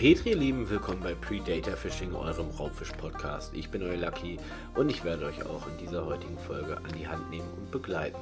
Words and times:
Petri, 0.00 0.32
lieben, 0.32 0.70
willkommen 0.70 1.00
bei 1.02 1.12
Predator 1.12 1.76
Fishing, 1.76 2.14
eurem 2.14 2.48
Raubfisch-Podcast. 2.48 3.52
Ich 3.52 3.68
bin 3.68 3.82
euer 3.82 3.98
Lucky 3.98 4.38
und 4.74 4.88
ich 4.88 5.04
werde 5.04 5.26
euch 5.26 5.44
auch 5.44 5.68
in 5.68 5.76
dieser 5.76 6.06
heutigen 6.06 6.38
Folge 6.38 6.78
an 6.78 6.90
die 6.98 7.06
Hand 7.06 7.28
nehmen 7.28 7.50
und 7.58 7.70
begleiten. 7.70 8.16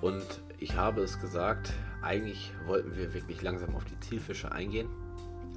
Und 0.00 0.24
ich 0.58 0.74
habe 0.74 1.02
es 1.02 1.20
gesagt, 1.20 1.74
eigentlich 2.00 2.50
wollten 2.64 2.96
wir 2.96 3.12
wirklich 3.12 3.42
langsam 3.42 3.76
auf 3.76 3.84
die 3.84 4.00
Zielfische 4.00 4.52
eingehen. 4.52 4.88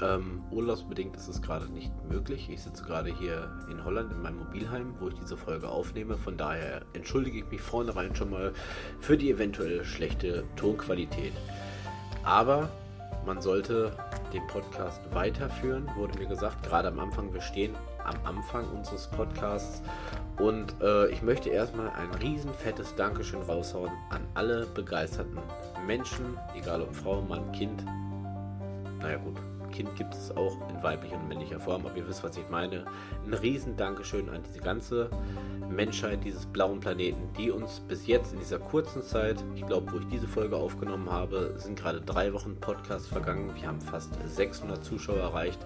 Ähm, 0.02 0.44
urlaubsbedingt 0.52 1.16
ist 1.16 1.30
es 1.30 1.42
gerade 1.42 1.72
nicht 1.72 1.94
möglich. 2.04 2.50
Ich 2.50 2.62
sitze 2.62 2.84
gerade 2.84 3.18
hier 3.18 3.50
in 3.72 3.82
Holland 3.86 4.12
in 4.12 4.22
meinem 4.22 4.40
Mobilheim, 4.40 4.94
wo 5.00 5.08
ich 5.08 5.16
diese 5.16 5.38
Folge 5.38 5.70
aufnehme. 5.70 6.18
Von 6.18 6.36
daher 6.36 6.82
entschuldige 6.92 7.38
ich 7.38 7.50
mich 7.50 7.62
vornherein 7.62 8.14
schon 8.14 8.32
mal 8.32 8.52
für 9.00 9.16
die 9.16 9.32
eventuell 9.32 9.86
schlechte 9.86 10.44
Tonqualität. 10.58 11.32
Aber 12.26 12.70
man 13.26 13.42
sollte 13.42 13.92
den 14.34 14.46
Podcast 14.48 15.02
weiterführen, 15.14 15.90
wurde 15.96 16.18
mir 16.18 16.28
gesagt. 16.28 16.64
Gerade 16.64 16.88
am 16.88 17.00
Anfang, 17.00 17.34
wir 17.34 17.42
stehen 17.42 17.76
am 18.04 18.16
Anfang 18.26 18.70
unseres 18.72 19.08
Podcasts. 19.08 19.82
Und 20.38 20.76
äh, 20.82 21.08
ich 21.10 21.22
möchte 21.22 21.50
erstmal 21.50 21.90
ein 21.90 22.12
riesen 22.22 22.54
fettes 22.54 22.96
Dankeschön 22.96 23.42
raushauen 23.42 23.92
an 24.10 24.22
alle 24.34 24.66
begeisterten 24.66 25.38
Menschen, 25.86 26.38
egal 26.56 26.82
ob 26.82 26.96
Frau, 26.96 27.22
Mann, 27.22 27.52
Kind. 27.52 27.86
Naja 29.00 29.18
gut, 29.18 29.38
Kind 29.74 29.96
gibt 29.96 30.14
es 30.14 30.32
auch 30.38 30.58
in 30.70 30.82
weiblicher 30.82 31.16
und 31.16 31.28
männlicher 31.28 31.60
Form, 31.60 31.86
aber 31.86 31.98
ihr 31.98 32.08
wisst, 32.08 32.24
was 32.24 32.38
ich 32.38 32.48
meine. 32.50 32.86
Ein 33.26 33.34
riesen 33.34 33.76
Dankeschön 33.76 34.30
an 34.30 34.42
diese 34.48 34.60
ganze 34.60 35.10
Menschheit 35.70 36.24
dieses 36.24 36.46
blauen 36.46 36.80
Planeten, 36.80 37.30
die 37.38 37.50
uns 37.50 37.80
bis 37.80 38.06
jetzt 38.06 38.34
in 38.34 38.40
dieser 38.40 38.60
kurzen 38.60 39.02
Zeit, 39.02 39.44
ich 39.56 39.66
glaube, 39.66 39.92
wo 39.92 39.98
ich 39.98 40.08
diese 40.08 40.28
Folge 40.28 40.56
aufgenommen 40.56 41.10
habe, 41.10 41.56
sind 41.58 41.78
gerade 41.78 42.00
drei 42.02 42.32
Wochen 42.34 42.56
Podcast 42.58 43.08
vergangen. 43.08 43.52
Wir 43.56 43.68
haben 43.68 43.82
fast 43.82 44.14
600 44.26 44.84
Zuschauer 44.84 45.18
erreicht. 45.18 45.60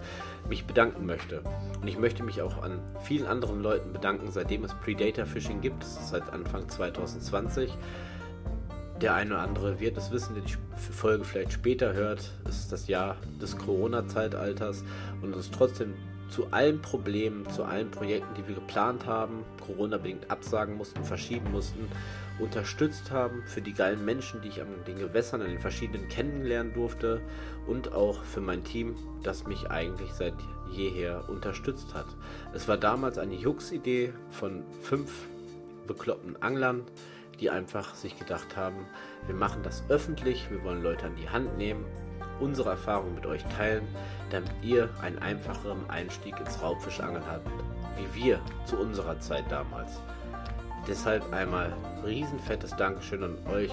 Mich 0.47 0.65
bedanken 0.65 1.05
möchte. 1.05 1.41
Und 1.81 1.87
ich 1.87 1.99
möchte 1.99 2.23
mich 2.23 2.41
auch 2.41 2.63
an 2.63 2.79
vielen 3.03 3.27
anderen 3.27 3.61
Leuten 3.61 3.91
bedanken, 3.91 4.31
seitdem 4.31 4.63
es 4.63 4.73
Predator 4.75 5.25
Fishing 5.25 5.59
gibt. 5.59 5.83
Das 5.83 5.99
ist 5.99 6.09
seit 6.09 6.31
Anfang 6.31 6.69
2020. 6.69 7.77
Der 9.01 9.13
eine 9.13 9.33
oder 9.33 9.43
andere 9.43 9.79
wird 9.79 9.97
es 9.97 10.09
wissen, 10.11 10.35
der 10.35 10.43
die 10.43 10.51
Folge 10.77 11.23
vielleicht 11.25 11.53
später 11.53 11.93
hört. 11.93 12.31
Ist 12.47 12.71
das 12.71 12.87
Jahr 12.87 13.17
des 13.41 13.57
Corona-Zeitalters 13.57 14.83
und 15.21 15.35
ist 15.35 15.53
trotzdem 15.53 15.93
zu 16.29 16.47
allen 16.51 16.81
Problemen, 16.81 17.49
zu 17.49 17.63
allen 17.63 17.89
Projekten, 17.89 18.35
die 18.35 18.47
wir 18.47 18.55
geplant 18.55 19.05
haben, 19.05 19.43
Corona-bedingt 19.65 20.29
absagen 20.29 20.75
mussten, 20.75 21.03
verschieben 21.03 21.51
mussten, 21.51 21.87
unterstützt 22.39 23.11
haben, 23.11 23.43
für 23.45 23.61
die 23.61 23.73
geilen 23.73 24.03
Menschen, 24.03 24.41
die 24.41 24.49
ich 24.49 24.61
an 24.61 24.67
den 24.85 24.97
Gewässern, 24.97 25.41
an 25.41 25.49
den 25.49 25.59
verschiedenen 25.59 26.07
kennenlernen 26.09 26.73
durfte 26.73 27.21
und 27.65 27.93
auch 27.93 28.23
für 28.23 28.41
mein 28.41 28.63
Team, 28.63 28.95
das 29.23 29.45
mich 29.45 29.69
eigentlich 29.71 30.11
seit 30.13 30.35
jeher 30.71 31.27
unterstützt 31.29 31.93
hat. 31.93 32.07
Es 32.53 32.67
war 32.67 32.77
damals 32.77 33.17
eine 33.17 33.35
Jux-Idee 33.35 34.13
von 34.29 34.63
fünf 34.81 35.11
bekloppten 35.87 36.41
Anglern, 36.41 36.83
die 37.39 37.49
einfach 37.49 37.95
sich 37.95 38.17
gedacht 38.17 38.57
haben, 38.57 38.85
wir 39.25 39.35
machen 39.35 39.63
das 39.63 39.83
öffentlich, 39.89 40.49
wir 40.49 40.63
wollen 40.63 40.81
Leute 40.81 41.05
an 41.05 41.15
die 41.15 41.29
Hand 41.29 41.57
nehmen, 41.57 41.85
unsere 42.39 42.71
Erfahrungen 42.71 43.15
mit 43.15 43.25
euch 43.25 43.43
teilen, 43.45 43.87
damit 44.29 44.51
ihr 44.61 44.89
einen 45.01 45.19
einfacheren 45.19 45.89
Einstieg 45.89 46.39
ins 46.39 46.61
Raubfischangeln 46.61 47.25
habt, 47.25 47.47
wie 47.97 48.23
wir 48.23 48.39
zu 48.65 48.77
unserer 48.77 49.19
Zeit 49.19 49.45
damals. 49.49 49.99
Deshalb 50.87 51.33
einmal 51.33 51.73
riesenfettes 52.05 52.75
Dankeschön 52.75 53.23
an 53.23 53.37
euch. 53.51 53.71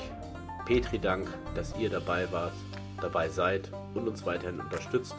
Petri 0.66 0.98
Dank, 0.98 1.28
dass 1.54 1.76
ihr 1.78 1.90
dabei 1.90 2.30
wart, 2.32 2.54
dabei 3.00 3.28
seid 3.28 3.70
und 3.94 4.08
uns 4.08 4.24
weiterhin 4.24 4.60
unterstützt 4.60 5.14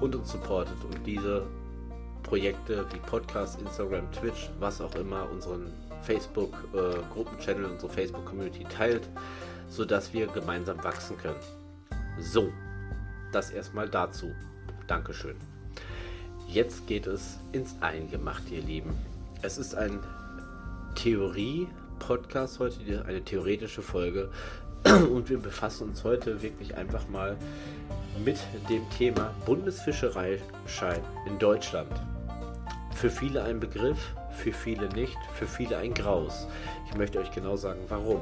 und 0.00 0.14
uns 0.14 0.32
supportet 0.32 0.84
und 0.84 1.06
diese 1.06 1.46
Projekte 2.22 2.86
wie 2.92 2.98
Podcast, 2.98 3.60
Instagram, 3.60 4.10
Twitch, 4.12 4.50
was 4.58 4.80
auch 4.80 4.94
immer, 4.94 5.30
unseren 5.30 5.72
Facebook-Gruppenchannel, 6.02 7.64
äh, 7.64 7.68
unsere 7.68 7.92
Facebook-Community 7.92 8.64
teilt, 8.64 9.08
sodass 9.68 10.12
wir 10.12 10.26
gemeinsam 10.26 10.82
wachsen 10.82 11.16
können. 11.16 11.40
So, 12.18 12.52
das 13.32 13.50
erstmal 13.50 13.88
dazu. 13.88 14.32
Dankeschön. 14.86 15.36
Jetzt 16.48 16.86
geht 16.86 17.06
es 17.06 17.38
ins 17.52 17.76
Eingemachte, 17.80 18.54
ihr 18.54 18.62
Lieben. 18.62 18.92
Es 19.40 19.56
ist 19.56 19.74
ein 19.74 20.00
Theorie-Podcast 20.96 22.58
heute, 22.58 23.04
eine 23.06 23.24
theoretische 23.24 23.80
Folge. 23.80 24.30
Und 24.84 25.30
wir 25.30 25.38
befassen 25.38 25.88
uns 25.88 26.04
heute 26.04 26.42
wirklich 26.42 26.76
einfach 26.76 27.08
mal 27.08 27.36
mit 28.24 28.38
dem 28.68 28.88
Thema 28.90 29.34
Bundesfischereischein 29.46 31.00
in 31.26 31.38
Deutschland. 31.38 31.90
Für 32.94 33.08
viele 33.10 33.42
ein 33.44 33.58
Begriff, 33.58 34.14
für 34.32 34.52
viele 34.52 34.88
nicht, 34.88 35.16
für 35.34 35.46
viele 35.46 35.76
ein 35.78 35.94
Graus. 35.94 36.46
Ich 36.88 36.96
möchte 36.96 37.18
euch 37.20 37.30
genau 37.30 37.56
sagen, 37.56 37.80
warum. 37.88 38.20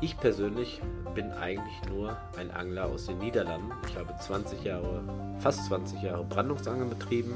Ich 0.00 0.18
persönlich 0.18 0.80
bin 1.14 1.30
eigentlich 1.32 1.80
nur 1.88 2.16
ein 2.36 2.50
Angler 2.50 2.86
aus 2.86 3.06
den 3.06 3.18
Niederlanden. 3.18 3.72
Ich 3.88 3.96
habe 3.96 4.14
20 4.20 4.62
Jahre, 4.64 5.02
fast 5.38 5.64
20 5.66 6.02
Jahre 6.02 6.24
Brandungsangeln 6.24 6.90
betrieben. 6.90 7.34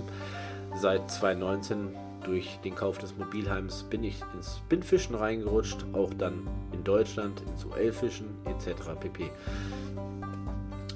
Seit 0.74 1.10
2019 1.10 1.94
durch 2.24 2.58
den 2.64 2.74
Kauf 2.74 2.98
des 2.98 3.16
Mobilheims 3.16 3.84
bin 3.84 4.04
ich 4.04 4.20
ins 4.34 4.58
Spinnfischen 4.58 5.14
reingerutscht, 5.14 5.86
auch 5.92 6.12
dann 6.14 6.46
in 6.72 6.84
Deutschland 6.84 7.42
ins 7.48 7.64
UL-Fischen 7.64 8.28
etc. 8.44 8.90
pp. 9.00 9.30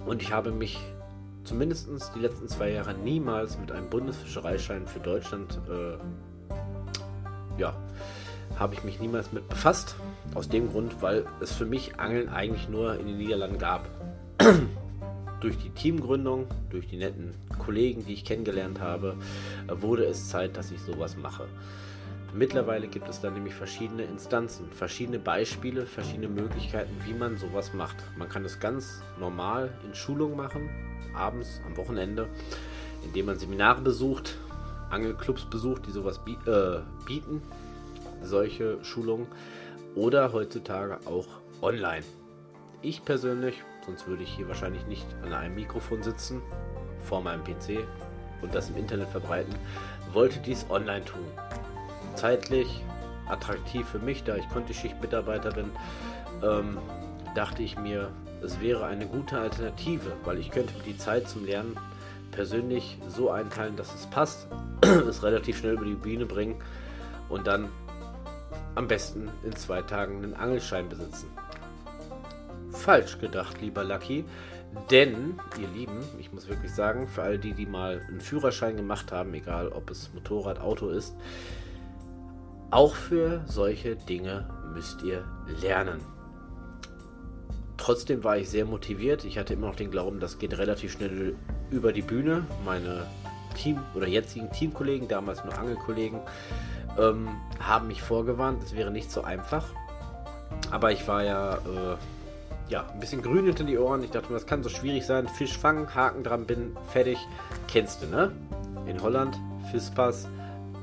Und 0.05 0.21
ich 0.21 0.33
habe 0.33 0.51
mich 0.51 0.79
zumindest 1.45 1.89
die 2.15 2.21
letzten 2.21 2.49
zwei 2.49 2.71
Jahre 2.73 2.95
niemals 2.95 3.59
mit 3.59 3.73
einem 3.73 3.89
Bundesfischereischein 3.89 4.87
für 4.87 5.01
Deutschland 5.01 5.59
äh, 5.69 5.97
ja, 7.59 7.75
habe 8.59 8.75
ich 8.75 8.85
mich 8.85 9.01
niemals 9.01 9.33
mit 9.33 9.49
befasst. 9.49 9.97
Aus 10.35 10.49
dem 10.49 10.71
Grund, 10.71 11.03
weil 11.03 11.25
es 11.41 11.53
für 11.53 11.67
mich 11.67 11.99
Angeln 11.99 12.29
eigentlich 12.29 12.69
nur 12.69 12.99
in 12.99 13.07
den 13.07 13.19
Niederlanden 13.19 13.59
gab. 13.59 13.89
durch 15.41 15.59
die 15.59 15.71
Teamgründung, 15.71 16.47
durch 16.71 16.87
die 16.87 16.97
netten 16.97 17.35
Kollegen, 17.59 18.07
die 18.07 18.13
ich 18.15 18.25
kennengelernt 18.25 18.81
habe, 18.81 19.17
wurde 19.69 20.05
es 20.05 20.29
Zeit, 20.29 20.57
dass 20.57 20.71
ich 20.71 20.81
sowas 20.81 21.17
mache. 21.17 21.47
Mittlerweile 22.35 22.89
gibt 22.89 23.09
es 23.09 23.21
da 23.21 23.31
nämlich 23.31 23.55
verschiedene 23.55 24.05
Instanzen, 24.05 24.71
verschiedene 24.71 25.19
Beispiele, 25.19 25.85
verschiedene 25.85 26.29
Möglichkeiten, 26.29 26.93
wie 27.05 27.13
man 27.13 27.37
sowas 27.37 27.75
macht. 27.75 27.97
Man 28.17 28.29
kann 28.29 28.45
es 28.45 28.59
ganz 28.59 29.03
normal 29.21 29.71
in 29.85 29.95
Schulung 29.95 30.35
machen, 30.35 30.71
abends, 31.15 31.61
am 31.67 31.77
Wochenende, 31.77 32.29
indem 33.05 33.27
man 33.27 33.39
Seminare 33.39 33.83
besucht, 33.83 34.39
Angelclubs 34.93 35.45
besucht, 35.45 35.87
die 35.87 35.91
sowas 35.91 36.21
äh, 36.47 36.79
bieten 37.07 37.43
solche 38.23 38.83
Schulungen 38.85 39.27
oder 39.95 40.33
heutzutage 40.33 40.99
auch 41.07 41.27
online. 41.61 42.05
Ich 42.81 43.05
persönlich, 43.05 43.63
sonst 43.85 44.07
würde 44.07 44.23
ich 44.23 44.31
hier 44.31 44.49
wahrscheinlich 44.49 44.87
nicht 44.87 45.07
an 45.25 45.33
einem 45.33 45.55
Mikrofon 45.55 46.03
sitzen, 46.03 46.43
vor 47.05 47.21
meinem 47.21 47.43
PC 47.45 47.85
und 48.43 48.55
das 48.55 48.71
im 48.71 48.77
Internet 48.77 49.09
verbreiten, 49.09 49.55
wollte 50.13 50.39
dies 50.41 50.67
online 50.71 51.05
tun. 51.05 51.25
Zeitlich 52.15 52.85
attraktiv 53.29 53.87
für 53.87 53.99
mich, 53.99 54.25
da 54.25 54.37
ich 54.37 54.49
Conti-Schicht-Mitarbeiter 54.49 55.53
bin, 55.53 55.71
ähm, 56.43 56.79
dachte 57.35 57.63
ich 57.63 57.79
mir, 57.79 58.11
es 58.43 58.61
wäre 58.61 58.87
eine 58.87 59.07
gute 59.07 59.39
Alternative, 59.39 60.13
weil 60.25 60.39
ich 60.39 60.51
könnte 60.51 60.75
die 60.85 60.99
Zeit 60.99 61.29
zum 61.29 61.45
Lernen 61.45 61.77
persönlich 62.33 62.99
so 63.09 63.31
einteilen, 63.31 63.77
dass 63.77 63.95
es 63.95 64.07
passt, 64.07 64.49
es 64.83 65.23
relativ 65.23 65.59
schnell 65.59 65.75
über 65.75 65.85
die 65.85 65.95
Bühne 65.95 66.27
bringen 66.27 66.57
und 67.29 67.47
dann 67.47 67.69
am 68.75 68.89
besten 68.89 69.31
in 69.45 69.55
zwei 69.55 69.83
Tagen 69.83 70.17
einen 70.17 70.35
Angelschein 70.35 70.89
besitzen. 70.89 71.29
Falsch 72.71 73.19
gedacht, 73.19 73.61
lieber 73.61 73.85
Lucky. 73.85 74.25
Denn, 74.91 75.39
ihr 75.61 75.69
Lieben, 75.69 76.03
ich 76.19 76.33
muss 76.33 76.49
wirklich 76.49 76.75
sagen, 76.75 77.07
für 77.07 77.23
all 77.23 77.39
die, 77.39 77.53
die 77.53 77.67
mal 77.67 78.01
einen 78.09 78.23
Führerschein 78.23 78.77
gemacht 78.77 79.13
haben, 79.13 79.35
egal 79.35 79.69
ob 79.69 79.91
es 79.91 80.11
Motorrad, 80.15 80.59
Auto 80.59 80.89
ist, 80.89 81.15
auch 82.71 82.95
für 82.95 83.43
solche 83.47 83.97
Dinge 83.97 84.49
müsst 84.73 85.03
ihr 85.03 85.25
lernen. 85.61 86.01
Trotzdem 87.77 88.25
war 88.25 88.39
ich 88.39 88.49
sehr 88.49 88.65
motiviert. 88.65 89.27
Ich 89.27 89.37
hatte 89.37 89.53
immer 89.53 89.67
noch 89.67 89.77
den 89.77 89.91
Glauben, 89.91 90.21
das 90.21 90.39
geht 90.39 90.57
relativ 90.57 90.93
schnell 90.93 91.37
über 91.73 91.93
die 91.93 92.03
Bühne. 92.03 92.45
Meine 92.65 93.07
Team- 93.55 93.83
oder 93.95 94.07
jetzigen 94.07 94.51
Teamkollegen, 94.51 95.09
damals 95.09 95.45
nur 95.45 95.59
Angelkollegen, 95.59 96.21
ähm, 96.99 97.29
haben 97.59 97.89
mich 97.89 98.03
vorgewarnt, 98.03 98.63
es 98.63 98.75
wäre 98.75 98.91
nicht 98.91 99.11
so 99.11 99.23
einfach. 99.23 99.67
Aber 100.71 100.93
ich 100.93 101.07
war 101.09 101.25
ja, 101.25 101.55
äh, 101.55 101.97
ja 102.69 102.87
ein 102.93 103.01
bisschen 103.01 103.23
grün 103.23 103.47
hinter 103.47 103.65
die 103.65 103.79
Ohren. 103.79 104.03
Ich 104.05 104.11
dachte 104.11 104.29
mir, 104.29 104.35
das 104.35 104.47
kann 104.47 104.63
so 104.63 104.69
schwierig 104.69 105.05
sein. 105.05 105.29
Fisch 105.29 105.57
fangen, 105.57 105.95
Haken 105.95 106.23
dran 106.23 106.47
bin, 106.47 106.77
fertig. 106.91 107.19
Kennst 107.69 108.03
du, 108.03 108.07
ne? 108.07 108.33
In 108.87 109.03
Holland, 109.03 109.39
Fischpass. 109.71 110.29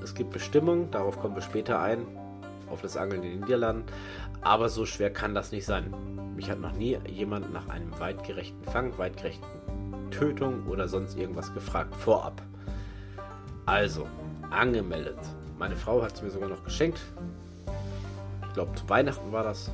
Es 0.04 0.14
gibt 0.16 0.32
Bestimmungen, 0.32 0.90
darauf 0.92 1.20
kommen 1.20 1.36
wir 1.36 1.42
später 1.42 1.82
ein, 1.82 2.06
auf 2.70 2.82
das 2.82 2.98
Angeln 2.98 3.24
in 3.24 3.32
den 3.32 3.40
Niederlanden. 3.42 3.84
Aber 4.42 4.70
so 4.70 4.86
schwer 4.86 5.12
kann 5.12 5.36
das 5.36 5.52
nicht 5.52 5.66
sein. 5.66 5.94
Mich 6.36 6.50
hat 6.50 6.60
noch 6.60 6.72
nie 6.72 6.98
jemand 7.08 7.52
nach 7.52 7.68
einem 7.68 8.00
weitgerechten 8.00 8.64
Fang, 8.64 8.98
weitgerechten 8.98 9.46
Tötung 10.10 10.68
oder 10.68 10.88
sonst 10.88 11.18
irgendwas 11.18 11.54
gefragt, 11.54 11.96
vorab. 11.96 12.42
Also, 13.66 14.08
angemeldet. 14.50 15.20
Meine 15.58 15.76
Frau 15.76 16.02
hat 16.02 16.14
es 16.14 16.22
mir 16.22 16.30
sogar 16.30 16.50
noch 16.50 16.64
geschenkt. 16.64 17.00
Ich 18.48 18.54
glaube, 18.54 18.74
zu 18.76 18.88
Weihnachten 18.90 19.32
war 19.32 19.44
das. 19.44 19.72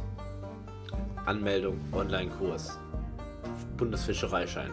Anmeldung, 1.25 1.79
Online-Kurs. 1.91 2.77
Bundesfischereischein. 3.77 4.71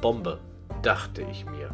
Bombe, 0.00 0.38
dachte 0.82 1.22
ich 1.22 1.44
mir. 1.46 1.70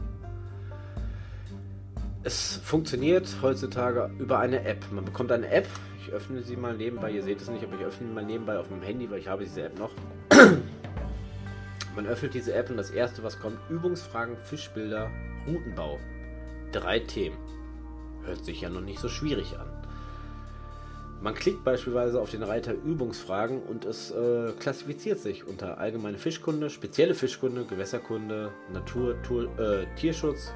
Es 2.24 2.60
funktioniert 2.64 3.28
heutzutage 3.42 4.10
über 4.18 4.38
eine 4.38 4.64
App. 4.64 4.84
Man 4.92 5.04
bekommt 5.04 5.32
eine 5.32 5.48
App. 5.48 5.66
Ich 6.02 6.10
öffne 6.12 6.42
sie 6.42 6.56
mal 6.56 6.76
nebenbei. 6.76 7.10
Ihr 7.10 7.22
seht 7.22 7.40
es 7.40 7.48
nicht, 7.48 7.64
aber 7.64 7.76
ich 7.76 7.82
öffne 7.82 8.08
sie 8.08 8.12
mal 8.12 8.24
nebenbei 8.24 8.58
auf 8.58 8.70
meinem 8.70 8.82
Handy, 8.82 9.10
weil 9.10 9.18
ich 9.18 9.28
habe 9.28 9.44
diese 9.44 9.62
App 9.62 9.78
noch. 9.78 9.90
Man 11.98 12.06
öffnet 12.06 12.32
diese 12.34 12.54
App 12.54 12.70
und 12.70 12.76
das 12.76 12.90
erste, 12.90 13.24
was 13.24 13.40
kommt, 13.40 13.58
Übungsfragen, 13.68 14.36
Fischbilder, 14.36 15.10
Routenbau. 15.48 15.98
Drei 16.70 17.00
Themen. 17.00 17.36
Hört 18.24 18.44
sich 18.44 18.60
ja 18.60 18.70
noch 18.70 18.82
nicht 18.82 19.00
so 19.00 19.08
schwierig 19.08 19.58
an. 19.58 19.66
Man 21.20 21.34
klickt 21.34 21.64
beispielsweise 21.64 22.20
auf 22.20 22.30
den 22.30 22.44
Reiter 22.44 22.72
Übungsfragen 22.72 23.60
und 23.64 23.84
es 23.84 24.12
äh, 24.12 24.52
klassifiziert 24.60 25.18
sich 25.18 25.44
unter 25.48 25.78
allgemeine 25.78 26.18
Fischkunde, 26.18 26.70
spezielle 26.70 27.16
Fischkunde, 27.16 27.64
Gewässerkunde, 27.64 28.52
Natur, 28.72 29.20
Tour, 29.24 29.48
äh, 29.58 29.86
Tierschutz, 29.96 30.52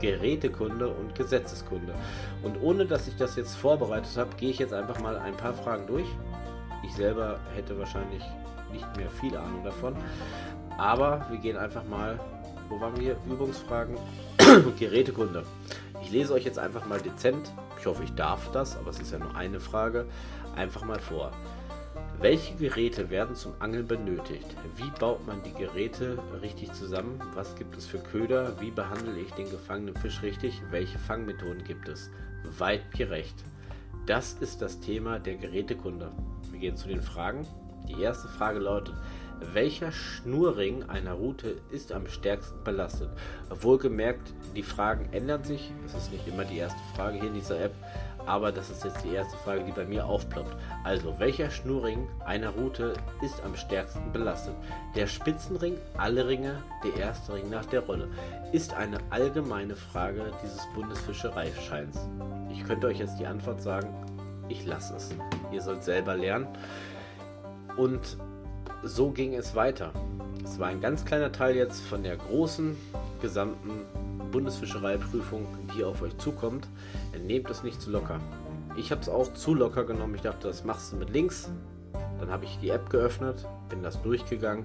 Gerätekunde 0.00 0.88
und 0.88 1.14
Gesetzeskunde. 1.14 1.94
Und 2.42 2.56
ohne 2.62 2.86
dass 2.86 3.06
ich 3.06 3.16
das 3.18 3.36
jetzt 3.36 3.54
vorbereitet 3.54 4.16
habe, 4.16 4.34
gehe 4.38 4.48
ich 4.48 4.58
jetzt 4.60 4.72
einfach 4.72 4.98
mal 5.00 5.18
ein 5.18 5.36
paar 5.36 5.52
Fragen 5.52 5.86
durch. 5.86 6.08
Ich 6.82 6.94
selber 6.94 7.38
hätte 7.54 7.78
wahrscheinlich 7.78 8.22
nicht 8.72 8.96
mehr 8.96 9.10
viel 9.10 9.36
Ahnung 9.36 9.62
davon. 9.62 9.94
Aber 10.76 11.26
wir 11.30 11.38
gehen 11.38 11.56
einfach 11.56 11.84
mal, 11.84 12.18
wo 12.68 12.80
waren 12.80 12.98
wir? 12.98 13.16
Übungsfragen, 13.28 13.96
Gerätekunde. 14.78 15.44
Ich 16.02 16.10
lese 16.10 16.34
euch 16.34 16.44
jetzt 16.44 16.58
einfach 16.58 16.86
mal 16.86 17.00
dezent, 17.00 17.52
ich 17.78 17.86
hoffe, 17.86 18.04
ich 18.04 18.14
darf 18.14 18.50
das, 18.52 18.76
aber 18.76 18.90
es 18.90 19.00
ist 19.00 19.12
ja 19.12 19.18
nur 19.18 19.34
eine 19.34 19.60
Frage, 19.60 20.06
einfach 20.54 20.84
mal 20.84 20.98
vor. 20.98 21.32
Welche 22.18 22.54
Geräte 22.54 23.10
werden 23.10 23.36
zum 23.36 23.52
Angeln 23.58 23.86
benötigt? 23.86 24.56
Wie 24.76 24.90
baut 24.98 25.26
man 25.26 25.42
die 25.42 25.52
Geräte 25.52 26.18
richtig 26.40 26.72
zusammen? 26.72 27.20
Was 27.34 27.54
gibt 27.56 27.76
es 27.76 27.86
für 27.86 27.98
Köder? 27.98 28.58
Wie 28.58 28.70
behandle 28.70 29.18
ich 29.18 29.32
den 29.32 29.50
gefangenen 29.50 29.94
Fisch 29.96 30.22
richtig? 30.22 30.62
Welche 30.70 30.98
Fangmethoden 30.98 31.62
gibt 31.64 31.88
es? 31.88 32.10
Weitgerecht. 32.58 33.36
Das 34.06 34.34
ist 34.34 34.62
das 34.62 34.80
Thema 34.80 35.18
der 35.18 35.36
Gerätekunde. 35.36 36.10
Wir 36.50 36.60
gehen 36.60 36.76
zu 36.76 36.88
den 36.88 37.02
Fragen. 37.02 37.46
Die 37.86 38.00
erste 38.00 38.28
Frage 38.28 38.60
lautet, 38.60 38.94
welcher 39.40 39.92
Schnurring 39.92 40.88
einer 40.88 41.12
Route 41.12 41.56
ist 41.70 41.92
am 41.92 42.06
stärksten 42.06 42.62
belastet? 42.64 43.10
Wohlgemerkt, 43.50 44.32
die 44.54 44.62
Fragen 44.62 45.08
ändern 45.12 45.44
sich. 45.44 45.72
Das 45.82 45.94
ist 45.94 46.12
nicht 46.12 46.26
immer 46.26 46.44
die 46.44 46.58
erste 46.58 46.80
Frage 46.94 47.18
hier 47.18 47.28
in 47.28 47.34
dieser 47.34 47.60
App, 47.60 47.74
aber 48.26 48.50
das 48.50 48.70
ist 48.70 48.84
jetzt 48.84 49.04
die 49.04 49.14
erste 49.14 49.36
Frage, 49.38 49.64
die 49.64 49.72
bei 49.72 49.84
mir 49.84 50.06
aufploppt. 50.06 50.56
Also, 50.84 51.18
welcher 51.18 51.50
Schnurring 51.50 52.08
einer 52.24 52.50
Route 52.50 52.94
ist 53.22 53.42
am 53.44 53.54
stärksten 53.56 54.10
belastet? 54.12 54.54
Der 54.94 55.06
Spitzenring, 55.06 55.78
alle 55.96 56.26
Ringe, 56.26 56.62
der 56.82 56.96
erste 57.00 57.34
Ring 57.34 57.48
nach 57.50 57.66
der 57.66 57.80
Rolle. 57.80 58.08
Ist 58.52 58.74
eine 58.74 58.98
allgemeine 59.10 59.76
Frage 59.76 60.32
dieses 60.42 60.66
Bundesfischereischeins. 60.74 62.08
Ich 62.50 62.64
könnte 62.64 62.88
euch 62.88 62.98
jetzt 62.98 63.18
die 63.18 63.26
Antwort 63.26 63.60
sagen, 63.62 63.88
ich 64.48 64.64
lasse 64.66 64.96
es. 64.96 65.10
Ihr 65.52 65.62
sollt 65.62 65.84
selber 65.84 66.16
lernen. 66.16 66.48
Und 67.76 68.16
so 68.86 69.10
ging 69.10 69.34
es 69.34 69.54
weiter. 69.54 69.92
Es 70.44 70.58
war 70.58 70.68
ein 70.68 70.80
ganz 70.80 71.04
kleiner 71.04 71.32
Teil 71.32 71.56
jetzt 71.56 71.80
von 71.82 72.02
der 72.02 72.16
großen 72.16 72.76
gesamten 73.20 73.82
Bundesfischereiprüfung, 74.30 75.46
die 75.74 75.84
auf 75.84 76.02
euch 76.02 76.16
zukommt. 76.18 76.68
Nehmt 77.26 77.50
es 77.50 77.62
nicht 77.62 77.80
zu 77.80 77.90
locker. 77.90 78.20
Ich 78.76 78.90
habe 78.90 79.00
es 79.00 79.08
auch 79.08 79.32
zu 79.34 79.54
locker 79.54 79.84
genommen. 79.84 80.14
Ich 80.14 80.22
dachte, 80.22 80.46
das 80.46 80.64
machst 80.64 80.92
du 80.92 80.96
mit 80.96 81.10
links. 81.10 81.50
Dann 82.20 82.30
habe 82.30 82.44
ich 82.44 82.58
die 82.60 82.70
App 82.70 82.88
geöffnet, 82.90 83.46
bin 83.68 83.82
das 83.82 84.00
durchgegangen 84.02 84.64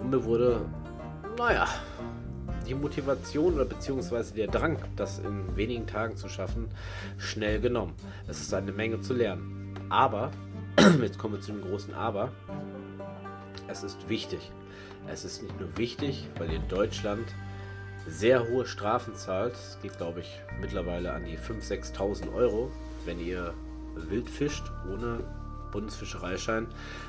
und 0.00 0.10
mir 0.10 0.24
wurde, 0.24 0.60
naja, 1.36 1.66
die 2.66 2.74
Motivation 2.74 3.54
oder 3.54 3.64
beziehungsweise 3.64 4.34
der 4.34 4.46
Drang, 4.46 4.78
das 4.96 5.18
in 5.18 5.56
wenigen 5.56 5.86
Tagen 5.86 6.16
zu 6.16 6.28
schaffen, 6.28 6.68
schnell 7.18 7.60
genommen. 7.60 7.94
Es 8.28 8.40
ist 8.40 8.54
eine 8.54 8.72
Menge 8.72 9.00
zu 9.00 9.14
lernen. 9.14 9.74
Aber, 9.88 10.30
jetzt 11.02 11.18
kommen 11.18 11.34
wir 11.34 11.40
zu 11.40 11.52
dem 11.52 11.62
großen 11.62 11.94
Aber, 11.94 12.30
es 13.70 13.82
ist 13.82 14.08
wichtig. 14.08 14.50
Es 15.08 15.24
ist 15.24 15.42
nicht 15.42 15.58
nur 15.58 15.76
wichtig, 15.76 16.28
weil 16.38 16.50
ihr 16.50 16.56
in 16.56 16.68
Deutschland 16.68 17.26
sehr 18.06 18.48
hohe 18.48 18.66
Strafen 18.66 19.14
zahlt. 19.14 19.54
Es 19.54 19.78
geht, 19.82 19.96
glaube 19.96 20.20
ich, 20.20 20.40
mittlerweile 20.60 21.12
an 21.12 21.24
die 21.24 21.38
5.000, 21.38 21.94
6.000 21.94 22.34
Euro, 22.34 22.70
wenn 23.04 23.20
ihr 23.20 23.54
wild 23.94 24.28
fischt 24.28 24.70
ohne 24.92 25.24
Bundesfischereischein. 25.72 26.66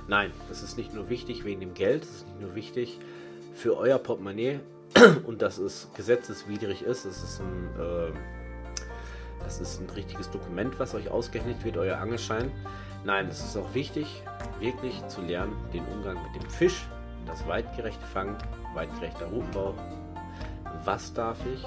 Nein, 0.07 0.31
das 0.49 0.63
ist 0.63 0.77
nicht 0.77 0.93
nur 0.93 1.09
wichtig 1.09 1.43
wegen 1.43 1.59
dem 1.59 1.73
Geld, 1.73 2.03
es 2.03 2.09
ist 2.09 2.27
nicht 2.27 2.41
nur 2.41 2.55
wichtig 2.55 2.99
für 3.53 3.77
euer 3.77 3.97
Portemonnaie 3.97 4.59
und 5.25 5.41
dass 5.41 5.57
es 5.57 5.89
gesetzeswidrig 5.95 6.83
ist. 6.83 7.05
Es 7.05 7.23
ist 7.23 7.41
ein, 7.41 7.81
äh, 7.81 8.11
das 9.43 9.59
ist 9.59 9.81
ein 9.81 9.89
richtiges 9.89 10.29
Dokument, 10.29 10.79
was 10.79 10.93
euch 10.93 11.09
ausgehändigt 11.09 11.63
wird, 11.63 11.77
euer 11.77 11.97
Angelschein. 11.97 12.51
Nein, 13.03 13.27
es 13.27 13.43
ist 13.43 13.57
auch 13.57 13.73
wichtig, 13.73 14.23
wirklich 14.59 15.05
zu 15.07 15.21
lernen, 15.21 15.55
den 15.73 15.85
Umgang 15.85 16.17
mit 16.23 16.41
dem 16.41 16.49
Fisch, 16.49 16.85
das 17.25 17.47
weitgerechte 17.47 18.05
Fangen, 18.05 18.37
weitgerechter 18.73 19.25
Routenbau. 19.25 19.75
Was 20.83 21.13
darf 21.13 21.37
ich? 21.53 21.65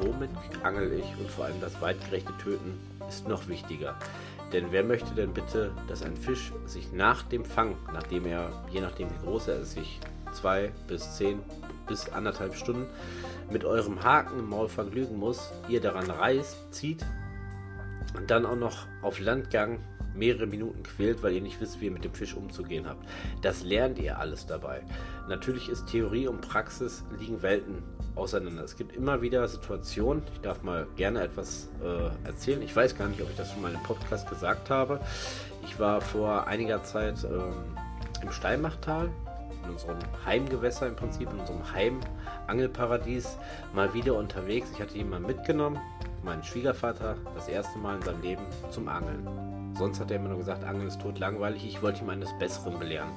Womit 0.00 0.30
angel 0.62 0.92
ich? 0.92 1.20
Und 1.20 1.30
vor 1.30 1.44
allem 1.44 1.60
das 1.60 1.80
weitgerechte 1.80 2.36
Töten 2.38 2.80
ist 3.08 3.28
noch 3.28 3.46
wichtiger. 3.48 3.96
Denn 4.52 4.66
wer 4.70 4.84
möchte 4.84 5.14
denn 5.14 5.32
bitte, 5.32 5.72
dass 5.88 6.02
ein 6.02 6.16
Fisch 6.16 6.52
sich 6.66 6.92
nach 6.92 7.22
dem 7.22 7.44
Fang, 7.44 7.76
nachdem 7.92 8.26
er, 8.26 8.50
je 8.70 8.80
nachdem 8.80 9.08
wie 9.10 9.24
groß 9.24 9.48
er 9.48 9.60
ist, 9.60 9.72
sich 9.72 10.00
zwei 10.32 10.72
bis 10.88 11.16
zehn 11.16 11.40
bis 11.86 12.08
anderthalb 12.08 12.54
Stunden 12.54 12.86
mit 13.50 13.64
eurem 13.64 14.02
Haken 14.02 14.38
im 14.38 14.48
Maul 14.48 14.68
vergnügen 14.68 15.18
muss, 15.18 15.52
ihr 15.68 15.80
daran 15.80 16.10
reißt, 16.10 16.72
zieht 16.72 17.04
und 18.16 18.30
dann 18.30 18.46
auch 18.46 18.56
noch 18.56 18.86
auf 19.02 19.20
Landgang 19.20 19.80
mehrere 20.14 20.46
Minuten 20.46 20.82
quält, 20.82 21.22
weil 21.22 21.32
ihr 21.32 21.40
nicht 21.40 21.60
wisst, 21.60 21.80
wie 21.80 21.86
ihr 21.86 21.90
mit 21.90 22.04
dem 22.04 22.14
Fisch 22.14 22.34
umzugehen 22.34 22.86
habt. 22.86 23.06
Das 23.40 23.62
lernt 23.62 23.98
ihr 23.98 24.18
alles 24.18 24.46
dabei. 24.46 24.82
Natürlich 25.28 25.68
ist 25.68 25.86
Theorie 25.86 26.26
und 26.26 26.40
Praxis 26.40 27.04
liegen 27.18 27.42
Welten 27.42 27.82
auseinander. 28.14 28.62
Es 28.64 28.76
gibt 28.76 28.94
immer 28.94 29.22
wieder 29.22 29.46
Situationen, 29.48 30.22
ich 30.32 30.40
darf 30.40 30.62
mal 30.62 30.86
gerne 30.96 31.22
etwas 31.22 31.68
äh, 31.82 32.26
erzählen. 32.26 32.62
Ich 32.62 32.74
weiß 32.74 32.96
gar 32.96 33.08
nicht, 33.08 33.22
ob 33.22 33.30
ich 33.30 33.36
das 33.36 33.52
schon 33.52 33.62
mal 33.62 33.72
im 33.72 33.82
Podcast 33.82 34.28
gesagt 34.28 34.70
habe. 34.70 35.00
Ich 35.64 35.78
war 35.78 36.00
vor 36.00 36.46
einiger 36.46 36.82
Zeit 36.82 37.24
ähm, 37.24 37.76
im 38.22 38.30
Steinbachtal, 38.30 39.10
in 39.64 39.70
unserem 39.70 39.98
Heimgewässer 40.26 40.88
im 40.88 40.96
Prinzip, 40.96 41.30
in 41.30 41.40
unserem 41.40 41.72
Heimangelparadies, 41.72 43.38
mal 43.74 43.94
wieder 43.94 44.14
unterwegs. 44.14 44.68
Ich 44.74 44.80
hatte 44.80 45.02
mal 45.04 45.20
mitgenommen, 45.20 45.78
meinen 46.22 46.42
Schwiegervater, 46.42 47.16
das 47.34 47.48
erste 47.48 47.78
Mal 47.78 47.96
in 47.96 48.02
seinem 48.02 48.22
Leben 48.22 48.42
zum 48.70 48.88
Angeln. 48.88 49.61
Sonst 49.76 50.00
hat 50.00 50.10
er 50.10 50.18
immer 50.18 50.28
nur 50.28 50.38
gesagt, 50.38 50.64
Angeln 50.64 50.88
ist 50.88 51.00
tot 51.00 51.18
langweilig. 51.18 51.64
Ich 51.66 51.82
wollte 51.82 52.02
ihm 52.02 52.10
eines 52.10 52.30
Besseren 52.38 52.78
belehren. 52.78 53.10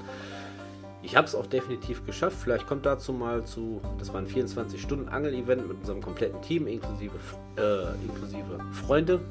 Ich 1.02 1.16
habe 1.16 1.28
es 1.28 1.36
auch 1.36 1.46
definitiv 1.46 2.06
geschafft. 2.06 2.38
Vielleicht 2.42 2.66
kommt 2.66 2.86
dazu 2.86 3.14
mal 3.14 3.46
zu, 3.46 3.80
das 4.00 4.12
war 4.12 4.22
ein 4.22 4.28
24-Stunden-Angel-Event 4.28 5.68
mit 5.68 5.78
unserem 5.78 6.02
kompletten 6.02 6.42
Team, 6.42 6.66
inklusive, 6.66 7.14
äh, 7.58 7.94
inklusive 8.04 8.60
Freunde. 8.72 9.22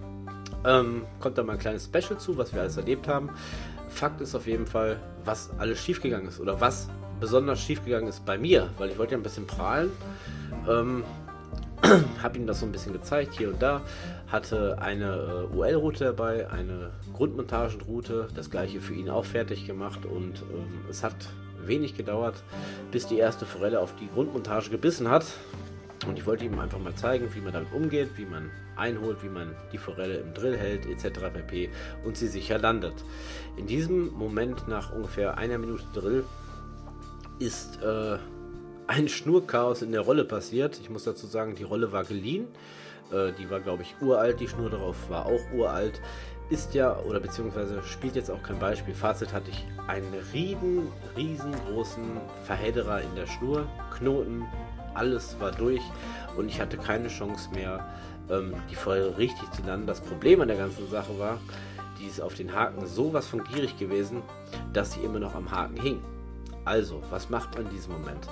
Ähm, 0.65 1.03
kommt 1.19 1.37
da 1.37 1.43
mal 1.43 1.55
ein 1.55 1.59
kleines 1.59 1.87
Special 1.87 2.19
zu, 2.19 2.39
was 2.39 2.53
wir 2.55 2.61
alles 2.61 2.77
erlebt 2.77 3.09
haben. 3.09 3.31
Fakt 3.89 4.21
ist 4.21 4.35
auf 4.35 4.47
jeden 4.47 4.67
Fall, 4.67 5.01
was 5.25 5.51
alles 5.59 5.81
schiefgegangen 5.81 6.29
ist 6.29 6.41
oder 6.41 6.61
was 6.61 6.89
besonders 7.21 7.61
schiefgegangen 7.61 8.09
ist 8.09 8.25
bei 8.25 8.39
mir, 8.39 8.71
weil 8.79 8.91
ich 8.91 8.99
wollte 8.99 9.13
ja 9.13 9.19
ein 9.19 9.23
bisschen 9.23 9.47
prahlen. 9.47 9.91
Ähm, 10.69 11.05
habe 12.23 12.39
ihm 12.39 12.47
das 12.47 12.61
so 12.61 12.67
ein 12.67 12.73
bisschen 12.73 12.93
gezeigt, 12.93 13.35
hier 13.37 13.49
und 13.49 13.61
da. 13.61 13.83
Hatte 14.29 14.79
eine 14.81 15.49
äh, 15.53 15.57
UL-Route 15.57 16.05
dabei, 16.05 16.51
eine 16.51 16.91
Grundmontagenroute, 17.13 18.29
das 18.35 18.51
gleiche 18.51 18.81
für 18.81 18.95
ihn 18.95 19.11
auch 19.11 19.25
fertig 19.25 19.67
gemacht 19.67 20.07
und 20.07 20.43
ähm, 20.53 20.85
es 20.89 21.03
hat 21.03 21.15
wenig 21.67 21.97
gedauert, 21.97 22.43
bis 22.91 23.07
die 23.07 23.19
erste 23.19 23.47
Forelle 23.47 23.81
auf 23.81 23.95
die 23.97 24.09
Grundmontage 24.09 24.71
gebissen 24.71 25.09
hat. 25.09 25.27
Und 26.07 26.19
ich 26.19 26.27
wollte 26.27 26.45
ihm 26.45 26.59
einfach 26.59 26.79
mal 26.79 26.95
zeigen, 26.95 27.35
wie 27.35 27.41
man 27.41 27.53
damit 27.53 27.73
umgeht, 27.73 28.11
wie 28.17 28.27
man 28.27 28.51
einholt, 28.77 29.23
wie 29.23 29.29
man 29.29 29.55
die 29.73 29.79
Forelle 29.79 30.17
im 30.17 30.35
Drill 30.35 30.57
hält, 30.57 30.87
etc. 30.87 31.21
pp. 31.33 31.71
und 32.05 32.17
sie 32.17 32.29
sicher 32.29 32.59
landet. 32.59 32.95
In 33.57 33.67
diesem 33.67 34.13
Moment, 34.13 34.69
nach 34.69 34.93
ungefähr 34.93 35.39
einer 35.39 35.59
Minute 35.59 35.85
Drill, 35.95 36.25
ist 37.39 37.83
äh, 37.83 38.19
ein 38.87 39.09
Schnurchaos 39.09 39.83
in 39.83 39.93
der 39.93 40.03
Rolle 40.03 40.25
passiert. 40.25 40.79
Ich 40.81 40.91
muss 40.91 41.05
dazu 41.05 41.27
sagen, 41.27 41.55
die 41.55 41.63
Rolle 41.63 41.93
war 41.93 42.05
geliehen. 42.05 42.49
Äh, 43.11 43.33
die 43.39 43.51
war, 43.51 43.61
glaube 43.61 43.83
ich, 43.83 43.95
uralt. 44.01 44.41
Die 44.41 44.49
Schnur 44.49 44.71
darauf 44.71 45.09
war 45.09 45.27
auch 45.27 45.53
uralt. 45.53 46.01
Ist 46.51 46.75
ja, 46.75 46.99
oder 47.01 47.21
beziehungsweise 47.21 47.83
spielt 47.83 48.17
jetzt 48.17 48.31
auch 48.31 48.43
kein 48.43 48.59
Beispiel. 48.59 48.95
Fazit 48.95 49.33
hatte 49.33 49.51
ich 49.51 49.65
einen 49.87 50.13
riesen, 50.33 50.89
riesengroßen 51.17 52.05
Verhedderer 52.45 53.01
in 53.01 53.15
der 53.15 53.27
Schnur. 53.27 53.67
Knoten 53.97 54.45
alles 54.93 55.37
war 55.41 55.51
durch 55.51 55.83
und 56.37 56.49
ich 56.49 56.61
hatte 56.61 56.77
keine 56.77 57.09
Chance 57.09 57.51
mehr, 57.53 57.85
ähm, 58.31 58.55
die 58.71 58.75
Feuer 58.75 59.17
richtig 59.17 59.51
zu 59.53 59.63
landen. 59.63 59.87
Das 59.87 60.01
Problem 60.01 60.41
an 60.41 60.49
der 60.49 60.57
ganzen 60.57 60.89
Sache 60.91 61.19
war, 61.19 61.39
die 61.99 62.07
ist 62.07 62.21
auf 62.21 62.35
den 62.35 62.55
Haken 62.55 62.87
sowas 62.87 63.27
von 63.27 63.43
gierig 63.45 63.79
gewesen, 63.79 64.23
dass 64.73 64.93
sie 64.93 65.01
immer 65.01 65.19
noch 65.19 65.35
am 65.35 65.51
Haken 65.51 65.81
hing. 65.81 66.03
Also, 66.65 67.03
was 67.11 67.29
macht 67.29 67.55
man 67.55 67.67
in 67.67 67.71
diesem 67.71 67.93
Moment? 67.93 68.29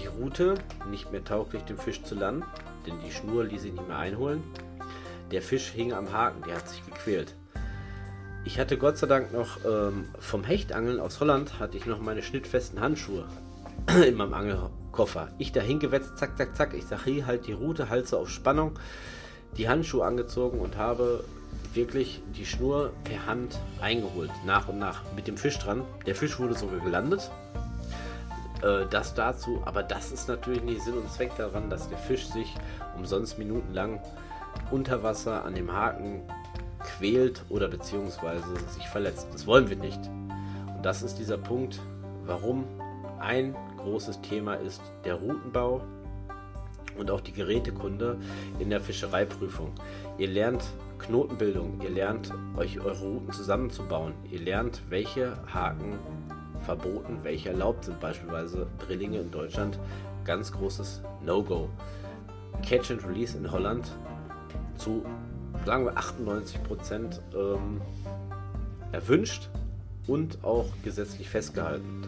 Die 0.00 0.06
Route 0.06 0.54
nicht 0.90 1.12
mehr 1.12 1.24
tauglich, 1.24 1.62
den 1.62 1.78
Fisch 1.78 2.02
zu 2.02 2.14
landen, 2.14 2.44
denn 2.86 2.94
die 3.04 3.10
Schnur 3.10 3.44
ließ 3.44 3.62
sich 3.62 3.72
nicht 3.72 3.88
mehr 3.88 3.98
einholen. 3.98 4.42
Der 5.30 5.42
Fisch 5.42 5.70
hing 5.70 5.92
am 5.92 6.12
Haken, 6.12 6.42
der 6.46 6.56
hat 6.56 6.68
sich 6.68 6.84
gequält. 6.84 7.34
Ich 8.44 8.60
hatte 8.60 8.78
Gott 8.78 8.96
sei 8.96 9.08
Dank 9.08 9.32
noch 9.32 9.64
ähm, 9.64 10.06
vom 10.20 10.44
Hechtangeln 10.44 11.00
aus 11.00 11.18
Holland 11.18 11.58
hatte 11.58 11.76
ich 11.76 11.86
noch 11.86 12.00
meine 12.00 12.22
schnittfesten 12.22 12.80
Handschuhe 12.80 13.26
in 14.06 14.14
meinem 14.14 14.34
Angelkoffer. 14.34 15.28
Ich 15.38 15.50
da 15.50 15.60
hingewetzt, 15.60 16.16
zack, 16.16 16.38
zack, 16.38 16.56
zack. 16.56 16.74
Ich 16.74 16.84
sag, 16.84 17.04
hier 17.04 17.26
halt 17.26 17.48
die 17.48 17.52
Route, 17.52 17.88
halt 17.88 18.06
so 18.06 18.18
auf 18.18 18.30
Spannung, 18.30 18.78
die 19.56 19.68
Handschuhe 19.68 20.04
angezogen 20.04 20.60
und 20.60 20.76
habe 20.76 21.24
wirklich 21.74 22.22
die 22.36 22.46
Schnur 22.46 22.92
per 23.02 23.26
Hand 23.26 23.58
eingeholt, 23.80 24.30
nach 24.44 24.68
und 24.68 24.78
nach, 24.78 25.02
mit 25.14 25.26
dem 25.26 25.36
Fisch 25.36 25.58
dran. 25.58 25.82
Der 26.06 26.14
Fisch 26.14 26.38
wurde 26.38 26.54
sogar 26.54 26.78
gelandet. 26.80 27.30
Äh, 28.62 28.86
das 28.90 29.14
dazu, 29.14 29.62
aber 29.64 29.82
das 29.82 30.12
ist 30.12 30.28
natürlich 30.28 30.62
nicht 30.62 30.82
Sinn 30.82 30.94
und 30.94 31.10
Zweck 31.10 31.36
daran, 31.36 31.70
dass 31.70 31.88
der 31.88 31.98
Fisch 31.98 32.26
sich 32.26 32.54
umsonst 32.96 33.38
minutenlang 33.38 34.00
unter 34.70 35.02
Wasser 35.02 35.44
an 35.44 35.54
dem 35.54 35.72
Haken 35.72 36.22
quält 36.80 37.44
oder 37.48 37.68
beziehungsweise 37.68 38.44
sich 38.70 38.88
verletzt. 38.88 39.28
Das 39.32 39.46
wollen 39.46 39.68
wir 39.68 39.76
nicht. 39.76 40.00
Und 40.74 40.84
das 40.84 41.02
ist 41.02 41.18
dieser 41.18 41.38
Punkt, 41.38 41.80
warum 42.24 42.64
ein 43.18 43.56
großes 43.78 44.20
Thema 44.20 44.54
ist 44.54 44.80
der 45.04 45.14
Routenbau 45.14 45.82
und 46.96 47.10
auch 47.10 47.20
die 47.20 47.32
Gerätekunde 47.32 48.18
in 48.58 48.70
der 48.70 48.80
Fischereiprüfung. 48.80 49.72
Ihr 50.18 50.28
lernt 50.28 50.64
Knotenbildung, 50.98 51.80
ihr 51.82 51.90
lernt 51.90 52.32
euch 52.56 52.80
eure 52.80 52.98
Routen 52.98 53.32
zusammenzubauen, 53.32 54.14
ihr 54.30 54.40
lernt, 54.40 54.80
welche 54.88 55.36
Haken 55.52 55.98
verboten, 56.66 57.20
welche 57.22 57.50
erlaubt 57.50 57.84
sind, 57.84 58.00
beispielsweise 58.00 58.66
Drillinge 58.78 59.20
in 59.20 59.30
Deutschland, 59.30 59.78
ganz 60.24 60.52
großes 60.52 61.02
No-Go. 61.24 61.70
Catch 62.62 62.90
and 62.90 63.06
Release 63.06 63.36
in 63.36 63.50
Holland 63.50 63.90
zu, 64.76 65.04
sagen 65.64 65.84
wir, 65.84 65.96
98 65.96 66.62
Prozent, 66.64 67.22
ähm, 67.34 67.80
erwünscht 68.92 69.48
und 70.06 70.42
auch 70.42 70.66
gesetzlich 70.82 71.28
festgehalten. 71.28 72.02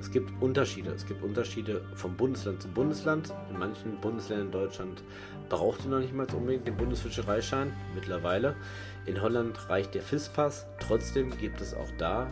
Es 0.00 0.10
gibt 0.10 0.30
Unterschiede. 0.40 0.90
Es 0.90 1.06
gibt 1.06 1.22
Unterschiede 1.22 1.82
vom 1.94 2.16
Bundesland 2.16 2.62
zu 2.62 2.68
Bundesland. 2.68 3.34
In 3.50 3.58
manchen 3.58 4.00
Bundesländern 4.00 4.46
in 4.46 4.52
Deutschland 4.52 5.02
braucht 5.48 5.84
ihr 5.84 5.90
noch 5.90 6.00
nicht 6.00 6.14
mal 6.14 6.26
unbedingt 6.34 6.66
den 6.66 6.76
Bundesfischereischein. 6.76 7.72
Mittlerweile. 7.94 8.56
In 9.04 9.20
Holland 9.20 9.68
reicht 9.68 9.94
der 9.94 10.02
FIS-Pass. 10.02 10.66
Trotzdem 10.80 11.36
gibt 11.36 11.60
es 11.60 11.74
auch 11.74 11.90
da 11.98 12.28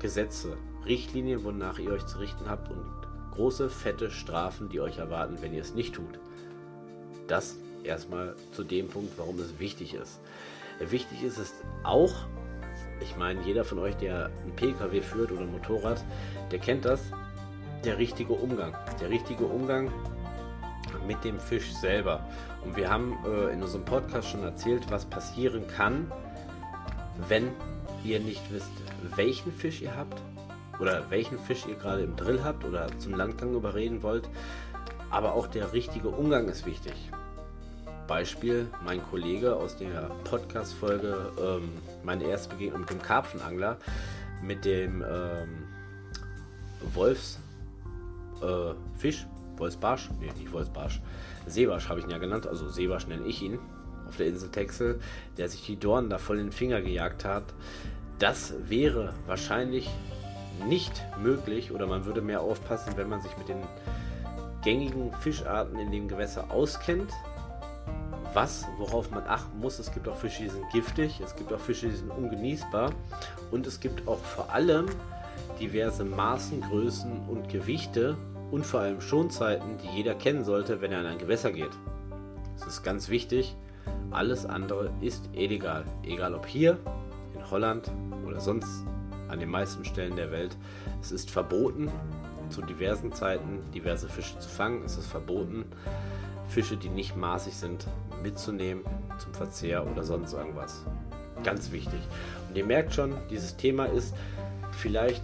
Gesetze, 0.00 0.56
Richtlinien, 0.88 1.44
wonach 1.44 1.78
ihr 1.78 1.92
euch 1.92 2.06
zu 2.06 2.18
richten 2.18 2.48
habt 2.48 2.70
und 2.70 2.86
große, 3.32 3.68
fette 3.68 4.10
Strafen, 4.10 4.68
die 4.68 4.80
euch 4.80 4.98
erwarten, 4.98 5.36
wenn 5.40 5.54
ihr 5.54 5.60
es 5.60 5.74
nicht 5.74 5.94
tut. 5.94 6.18
Das 7.26 7.56
erstmal 7.84 8.34
zu 8.52 8.64
dem 8.64 8.88
Punkt, 8.88 9.16
warum 9.18 9.38
es 9.38 9.58
wichtig 9.58 9.94
ist. 9.94 10.20
Wichtig 10.80 11.22
ist 11.22 11.38
es 11.38 11.52
auch, 11.84 12.14
ich 13.00 13.16
meine, 13.16 13.42
jeder 13.42 13.64
von 13.64 13.78
euch, 13.78 13.96
der 13.96 14.30
ein 14.44 14.56
PKW 14.56 15.00
führt 15.02 15.30
oder 15.30 15.42
ein 15.42 15.52
Motorrad, 15.52 16.04
der 16.50 16.58
kennt 16.58 16.84
das, 16.84 17.00
der 17.84 17.98
richtige 17.98 18.32
Umgang. 18.32 18.74
Der 19.00 19.10
richtige 19.10 19.44
Umgang 19.44 19.92
mit 21.06 21.22
dem 21.22 21.38
Fisch 21.38 21.72
selber. 21.74 22.26
Und 22.64 22.76
wir 22.76 22.88
haben 22.90 23.16
äh, 23.26 23.52
in 23.52 23.62
unserem 23.62 23.84
Podcast 23.84 24.28
schon 24.28 24.42
erzählt, 24.42 24.90
was 24.90 25.04
passieren 25.04 25.66
kann, 25.68 26.10
wenn 27.28 27.50
ihr 28.04 28.20
nicht 28.20 28.42
wisst, 28.50 28.72
welchen 29.16 29.52
Fisch 29.52 29.82
ihr 29.82 29.94
habt 29.94 30.22
oder 30.78 31.10
welchen 31.10 31.38
Fisch 31.38 31.66
ihr 31.66 31.74
gerade 31.74 32.02
im 32.02 32.16
Drill 32.16 32.42
habt 32.44 32.64
oder 32.64 32.86
zum 32.98 33.14
Landgang 33.14 33.54
überreden 33.54 34.02
wollt. 34.02 34.28
Aber 35.10 35.34
auch 35.34 35.46
der 35.46 35.72
richtige 35.72 36.08
Umgang 36.08 36.48
ist 36.48 36.66
wichtig. 36.66 36.94
Beispiel 38.06 38.68
mein 38.84 39.02
Kollege 39.10 39.54
aus 39.54 39.76
der 39.76 40.10
Podcast-Folge, 40.24 41.32
ähm, 41.40 41.70
meine 42.02 42.24
erste 42.24 42.54
Begegnung 42.54 42.80
mit 42.80 42.90
dem 42.90 43.02
Karpfenangler, 43.02 43.76
mit 44.42 44.64
dem 44.64 45.04
ähm, 45.08 45.64
Wolfsfisch, 46.94 47.38
äh, 48.40 49.58
Wolfsbarsch, 49.58 50.10
nee, 50.20 50.30
nicht 50.38 50.52
Wolfsbarsch, 50.52 51.02
Seebarsch 51.46 51.88
habe 51.88 52.00
ich 52.00 52.06
ihn 52.06 52.10
ja 52.10 52.18
genannt, 52.18 52.46
also 52.46 52.68
Seebarsch 52.68 53.06
nenne 53.06 53.26
ich 53.26 53.42
ihn, 53.42 53.58
auf 54.08 54.16
der 54.16 54.26
Insel 54.26 54.50
Texel, 54.50 55.00
der 55.36 55.48
sich 55.48 55.64
die 55.66 55.78
Dornen 55.78 56.08
da 56.08 56.18
voll 56.18 56.38
in 56.38 56.46
den 56.46 56.52
Finger 56.52 56.80
gejagt 56.80 57.24
hat. 57.24 57.44
Das 58.18 58.54
wäre 58.68 59.12
wahrscheinlich 59.26 59.90
nicht 60.66 61.04
möglich 61.22 61.72
oder 61.72 61.86
man 61.86 62.04
würde 62.04 62.20
mehr 62.20 62.40
aufpassen, 62.40 62.92
wenn 62.96 63.08
man 63.08 63.20
sich 63.20 63.36
mit 63.38 63.48
den 63.48 63.62
gängigen 64.62 65.12
Fischarten 65.14 65.78
in 65.78 65.90
dem 65.90 66.08
Gewässer 66.08 66.50
auskennt, 66.50 67.12
was, 68.34 68.66
worauf 68.76 69.10
man 69.10 69.26
achten 69.26 69.58
muss. 69.60 69.78
Es 69.78 69.92
gibt 69.92 70.08
auch 70.08 70.16
Fische, 70.16 70.42
die 70.42 70.50
sind 70.50 70.68
giftig, 70.72 71.20
es 71.24 71.34
gibt 71.36 71.52
auch 71.52 71.60
Fische, 71.60 71.88
die 71.88 71.96
sind 71.96 72.10
ungenießbar 72.10 72.92
und 73.50 73.66
es 73.66 73.80
gibt 73.80 74.06
auch 74.06 74.18
vor 74.18 74.52
allem 74.52 74.86
diverse 75.60 76.04
Maßen, 76.04 76.60
Größen 76.62 77.28
und 77.28 77.48
Gewichte 77.48 78.16
und 78.50 78.64
vor 78.64 78.80
allem 78.80 79.00
Schonzeiten, 79.00 79.78
die 79.78 79.88
jeder 79.96 80.14
kennen 80.14 80.44
sollte, 80.44 80.80
wenn 80.80 80.92
er 80.92 81.00
in 81.00 81.06
ein 81.06 81.18
Gewässer 81.18 81.52
geht. 81.52 81.70
Das 82.58 82.68
ist 82.68 82.82
ganz 82.82 83.08
wichtig. 83.08 83.56
Alles 84.10 84.46
andere 84.46 84.90
ist 85.00 85.28
illegal. 85.32 85.84
Egal 86.02 86.34
ob 86.34 86.46
hier, 86.46 86.78
in 87.34 87.50
Holland 87.50 87.90
oder 88.26 88.40
sonst 88.40 88.84
an 89.28 89.40
den 89.40 89.50
meisten 89.50 89.84
Stellen 89.84 90.16
der 90.16 90.30
Welt. 90.30 90.56
Es 91.00 91.12
ist 91.12 91.30
verboten, 91.30 91.90
zu 92.50 92.62
diversen 92.62 93.12
Zeiten 93.12 93.60
diverse 93.74 94.08
Fische 94.08 94.38
zu 94.38 94.48
fangen. 94.48 94.82
Es 94.84 94.96
ist 94.96 95.06
verboten, 95.06 95.64
Fische, 96.48 96.76
die 96.76 96.88
nicht 96.88 97.16
maßig 97.16 97.54
sind, 97.54 97.86
mitzunehmen 98.22 98.84
zum 99.18 99.34
Verzehr 99.34 99.86
oder 99.86 100.02
sonst 100.02 100.32
irgendwas. 100.32 100.82
Ganz 101.44 101.70
wichtig. 101.72 102.00
Und 102.48 102.56
ihr 102.56 102.64
merkt 102.64 102.94
schon, 102.94 103.14
dieses 103.30 103.56
Thema 103.56 103.84
ist 103.84 104.14
vielleicht 104.72 105.22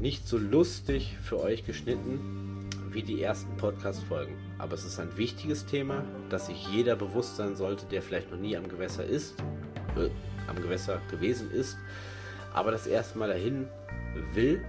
nicht 0.00 0.26
so 0.26 0.38
lustig 0.38 1.16
für 1.22 1.40
euch 1.40 1.64
geschnitten 1.64 2.68
wie 2.90 3.02
die 3.02 3.22
ersten 3.22 3.56
Podcast-Folgen. 3.56 4.34
Aber 4.58 4.74
es 4.74 4.84
ist 4.84 4.98
ein 4.98 5.16
wichtiges 5.16 5.66
Thema, 5.66 6.04
das 6.28 6.46
sich 6.46 6.66
jeder 6.68 6.96
bewusst 6.96 7.36
sein 7.36 7.54
sollte, 7.54 7.86
der 7.86 8.02
vielleicht 8.02 8.30
noch 8.30 8.38
nie 8.38 8.56
am 8.56 8.68
Gewässer 8.68 9.04
ist, 9.04 9.34
äh, 9.96 10.10
am 10.48 10.56
Gewässer 10.56 11.00
gewesen 11.10 11.50
ist, 11.52 11.78
aber 12.52 12.70
das 12.70 12.86
erste 12.86 13.18
Mal 13.18 13.28
dahin 13.28 13.68
will, 14.34 14.64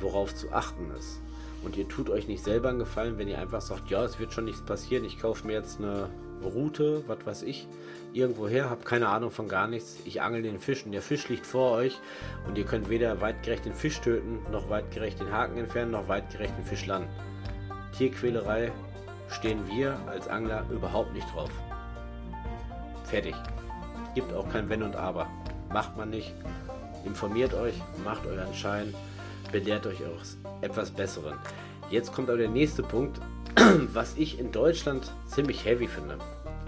worauf 0.00 0.34
zu 0.34 0.52
achten 0.52 0.90
ist. 0.98 1.20
Und 1.62 1.76
ihr 1.76 1.88
tut 1.88 2.10
euch 2.10 2.28
nicht 2.28 2.44
selber 2.44 2.68
einen 2.68 2.78
Gefallen, 2.78 3.18
wenn 3.18 3.28
ihr 3.28 3.38
einfach 3.38 3.60
sagt, 3.60 3.90
ja, 3.90 4.04
es 4.04 4.18
wird 4.18 4.32
schon 4.32 4.44
nichts 4.44 4.62
passieren, 4.62 5.04
ich 5.04 5.18
kaufe 5.18 5.46
mir 5.46 5.54
jetzt 5.54 5.80
eine 5.80 6.08
Route, 6.42 7.02
was 7.06 7.24
weiß 7.24 7.42
ich, 7.42 7.66
irgendwo 8.12 8.46
her, 8.48 8.70
habe 8.70 8.84
keine 8.84 9.08
Ahnung 9.08 9.30
von 9.30 9.48
gar 9.48 9.66
nichts. 9.66 9.98
Ich 10.04 10.22
angel 10.22 10.42
den 10.42 10.58
Fisch 10.58 10.84
und 10.84 10.92
der 10.92 11.02
Fisch 11.02 11.28
liegt 11.28 11.46
vor 11.46 11.72
euch 11.72 11.98
und 12.46 12.56
ihr 12.56 12.64
könnt 12.64 12.88
weder 12.88 13.20
weitgerecht 13.20 13.64
den 13.64 13.72
Fisch 13.72 14.00
töten, 14.00 14.40
noch 14.50 14.68
weitgerecht 14.68 15.20
den 15.20 15.32
Haken 15.32 15.58
entfernen, 15.58 15.92
noch 15.92 16.08
weitgerecht 16.08 16.56
den 16.56 16.64
Fisch 16.64 16.86
landen. 16.86 17.08
Tierquälerei 17.96 18.72
stehen 19.28 19.66
wir 19.68 19.98
als 20.06 20.28
Angler 20.28 20.64
überhaupt 20.70 21.12
nicht 21.14 21.26
drauf. 21.34 21.50
Fertig. 23.04 23.34
Gibt 24.14 24.32
auch 24.32 24.48
kein 24.48 24.68
Wenn 24.68 24.82
und 24.82 24.96
Aber. 24.96 25.28
Macht 25.72 25.96
man 25.96 26.10
nicht. 26.10 26.32
Informiert 27.06 27.54
euch, 27.54 27.74
macht 28.04 28.26
euren 28.26 28.52
Schein, 28.52 28.92
belehrt 29.52 29.86
euch 29.86 30.00
auch 30.04 30.60
etwas 30.60 30.90
Besseren. 30.90 31.38
Jetzt 31.88 32.12
kommt 32.12 32.28
aber 32.28 32.38
der 32.38 32.48
nächste 32.48 32.82
Punkt, 32.82 33.20
was 33.94 34.16
ich 34.16 34.40
in 34.40 34.50
Deutschland 34.50 35.12
ziemlich 35.26 35.64
heavy 35.64 35.86
finde. 35.86 36.18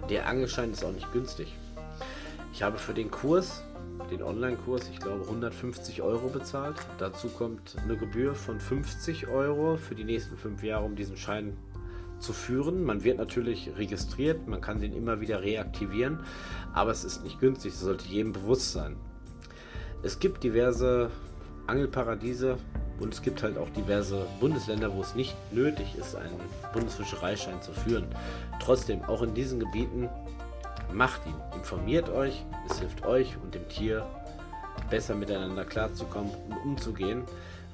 Der 0.08 0.28
Angelschein 0.28 0.70
ist 0.70 0.84
auch 0.84 0.92
nicht 0.92 1.12
günstig. 1.12 1.52
Ich 2.52 2.62
habe 2.62 2.78
für 2.78 2.94
den 2.94 3.10
Kurs, 3.10 3.64
den 4.12 4.22
Online-Kurs, 4.22 4.88
ich 4.90 5.00
glaube 5.00 5.24
150 5.24 6.02
Euro 6.02 6.28
bezahlt. 6.28 6.76
Dazu 6.98 7.28
kommt 7.28 7.76
eine 7.82 7.96
Gebühr 7.96 8.36
von 8.36 8.60
50 8.60 9.26
Euro 9.26 9.76
für 9.76 9.96
die 9.96 10.04
nächsten 10.04 10.36
fünf 10.36 10.62
Jahre, 10.62 10.84
um 10.84 10.94
diesen 10.94 11.16
Schein 11.16 11.56
zu 12.20 12.32
führen. 12.32 12.84
Man 12.84 13.02
wird 13.02 13.18
natürlich 13.18 13.72
registriert, 13.76 14.46
man 14.46 14.60
kann 14.60 14.80
den 14.80 14.94
immer 14.94 15.20
wieder 15.20 15.42
reaktivieren, 15.42 16.20
aber 16.74 16.92
es 16.92 17.02
ist 17.02 17.24
nicht 17.24 17.40
günstig, 17.40 17.72
das 17.72 17.80
sollte 17.80 18.08
jedem 18.08 18.32
bewusst 18.32 18.72
sein. 18.72 18.96
Es 20.02 20.20
gibt 20.20 20.44
diverse 20.44 21.10
Angelparadiese 21.66 22.56
und 23.00 23.12
es 23.12 23.20
gibt 23.20 23.42
halt 23.42 23.58
auch 23.58 23.68
diverse 23.70 24.26
Bundesländer, 24.38 24.94
wo 24.94 25.00
es 25.00 25.16
nicht 25.16 25.34
nötig 25.52 25.96
ist, 25.98 26.14
einen 26.14 26.38
Bundesfischereischein 26.72 27.60
zu 27.62 27.72
führen. 27.72 28.06
Trotzdem, 28.60 29.02
auch 29.04 29.22
in 29.22 29.34
diesen 29.34 29.58
Gebieten, 29.58 30.08
macht 30.92 31.26
ihn, 31.26 31.34
informiert 31.56 32.08
euch, 32.10 32.44
es 32.70 32.78
hilft 32.78 33.04
euch 33.04 33.36
und 33.42 33.54
dem 33.54 33.68
Tier 33.68 34.06
besser 34.88 35.16
miteinander 35.16 35.64
klarzukommen 35.64 36.30
und 36.48 36.56
umzugehen, 36.58 37.24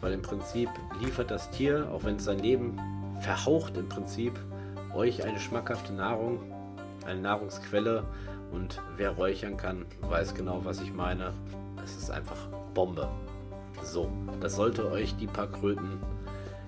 weil 0.01 0.15
im 0.15 0.23
Prinzip 0.23 0.71
liefert 1.01 1.31
das 1.31 1.51
Tier, 1.51 1.89
auch 1.93 2.05
wenn 2.05 2.17
es 2.17 2.25
sein 2.25 2.39
Leben 2.39 2.79
verhaucht 3.21 3.77
im 3.77 3.89
Prinzip 3.89 4.33
euch 4.95 5.25
eine 5.25 5.39
schmackhafte 5.39 5.93
Nahrung, 5.93 6.41
eine 7.07 7.21
Nahrungsquelle 7.21 8.05
und 8.51 8.81
wer 8.97 9.11
räuchern 9.11 9.57
kann, 9.57 9.85
weiß 10.01 10.35
genau, 10.35 10.65
was 10.65 10.81
ich 10.81 10.93
meine. 10.93 11.33
Es 11.85 11.97
ist 11.97 12.11
einfach 12.11 12.49
Bombe. 12.73 13.09
So, 13.83 14.11
das 14.41 14.57
sollte 14.57 14.91
euch 14.91 15.15
die 15.17 15.27
paar 15.27 15.49
Kröten 15.49 15.99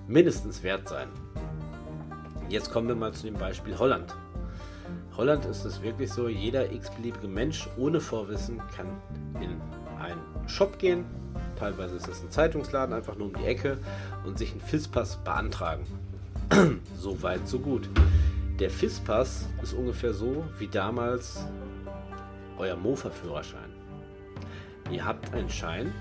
mindestens 0.07 0.61
wert 0.61 0.87
sein. 0.87 1.09
Jetzt 2.49 2.71
kommen 2.71 2.87
wir 2.87 2.95
mal 2.95 3.11
zu 3.13 3.23
dem 3.23 3.33
Beispiel 3.33 3.77
Holland. 3.77 4.15
Holland 5.17 5.45
ist 5.45 5.65
es 5.65 5.81
wirklich 5.81 6.11
so, 6.11 6.27
jeder 6.27 6.71
x-beliebige 6.71 7.27
Mensch 7.27 7.67
ohne 7.77 7.99
Vorwissen 7.99 8.61
kann 8.75 8.87
in 9.41 9.59
einen 9.99 10.47
Shop 10.47 10.77
gehen, 10.77 11.05
teilweise 11.57 11.95
ist 11.95 12.07
es 12.07 12.21
ein 12.21 12.29
Zeitungsladen, 12.29 12.93
einfach 12.93 13.15
nur 13.15 13.27
um 13.27 13.33
die 13.33 13.45
Ecke 13.45 13.79
und 14.25 14.37
sich 14.37 14.51
einen 14.51 14.61
FIS-Pass 14.61 15.17
beantragen. 15.23 15.85
so 16.97 17.21
weit, 17.23 17.47
so 17.47 17.59
gut. 17.59 17.89
Der 18.59 18.69
FIS-Pass 18.69 19.47
ist 19.61 19.73
ungefähr 19.73 20.13
so 20.13 20.45
wie 20.59 20.67
damals 20.67 21.45
euer 22.57 22.75
Mofa-Führerschein. 22.75 23.66
Ihr 24.91 25.05
habt 25.05 25.33
einen 25.33 25.49
Schein, 25.49 25.93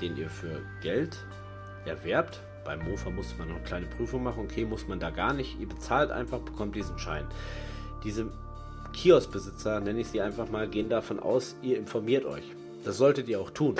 den 0.00 0.16
ihr 0.16 0.30
für 0.30 0.60
Geld 0.80 1.16
erwerbt. 1.84 2.40
Beim 2.64 2.82
Mofa 2.88 3.10
muss 3.10 3.36
man 3.38 3.48
noch 3.48 3.56
eine 3.56 3.64
kleine 3.64 3.86
Prüfung 3.86 4.22
machen. 4.22 4.44
Okay, 4.44 4.64
muss 4.64 4.88
man 4.88 5.00
da 5.00 5.10
gar 5.10 5.34
nicht. 5.34 5.60
Ihr 5.60 5.68
bezahlt 5.68 6.10
einfach, 6.10 6.38
bekommt 6.38 6.74
diesen 6.76 6.98
Schein. 6.98 7.26
Diese 8.04 8.30
Kioskbesitzer, 8.92 9.80
nenne 9.80 10.00
ich 10.00 10.08
sie 10.08 10.20
einfach 10.20 10.50
mal, 10.50 10.68
gehen 10.68 10.88
davon 10.88 11.18
aus, 11.20 11.56
ihr 11.62 11.78
informiert 11.78 12.24
euch. 12.24 12.44
Das 12.84 12.96
solltet 12.96 13.28
ihr 13.28 13.40
auch 13.40 13.50
tun. 13.50 13.74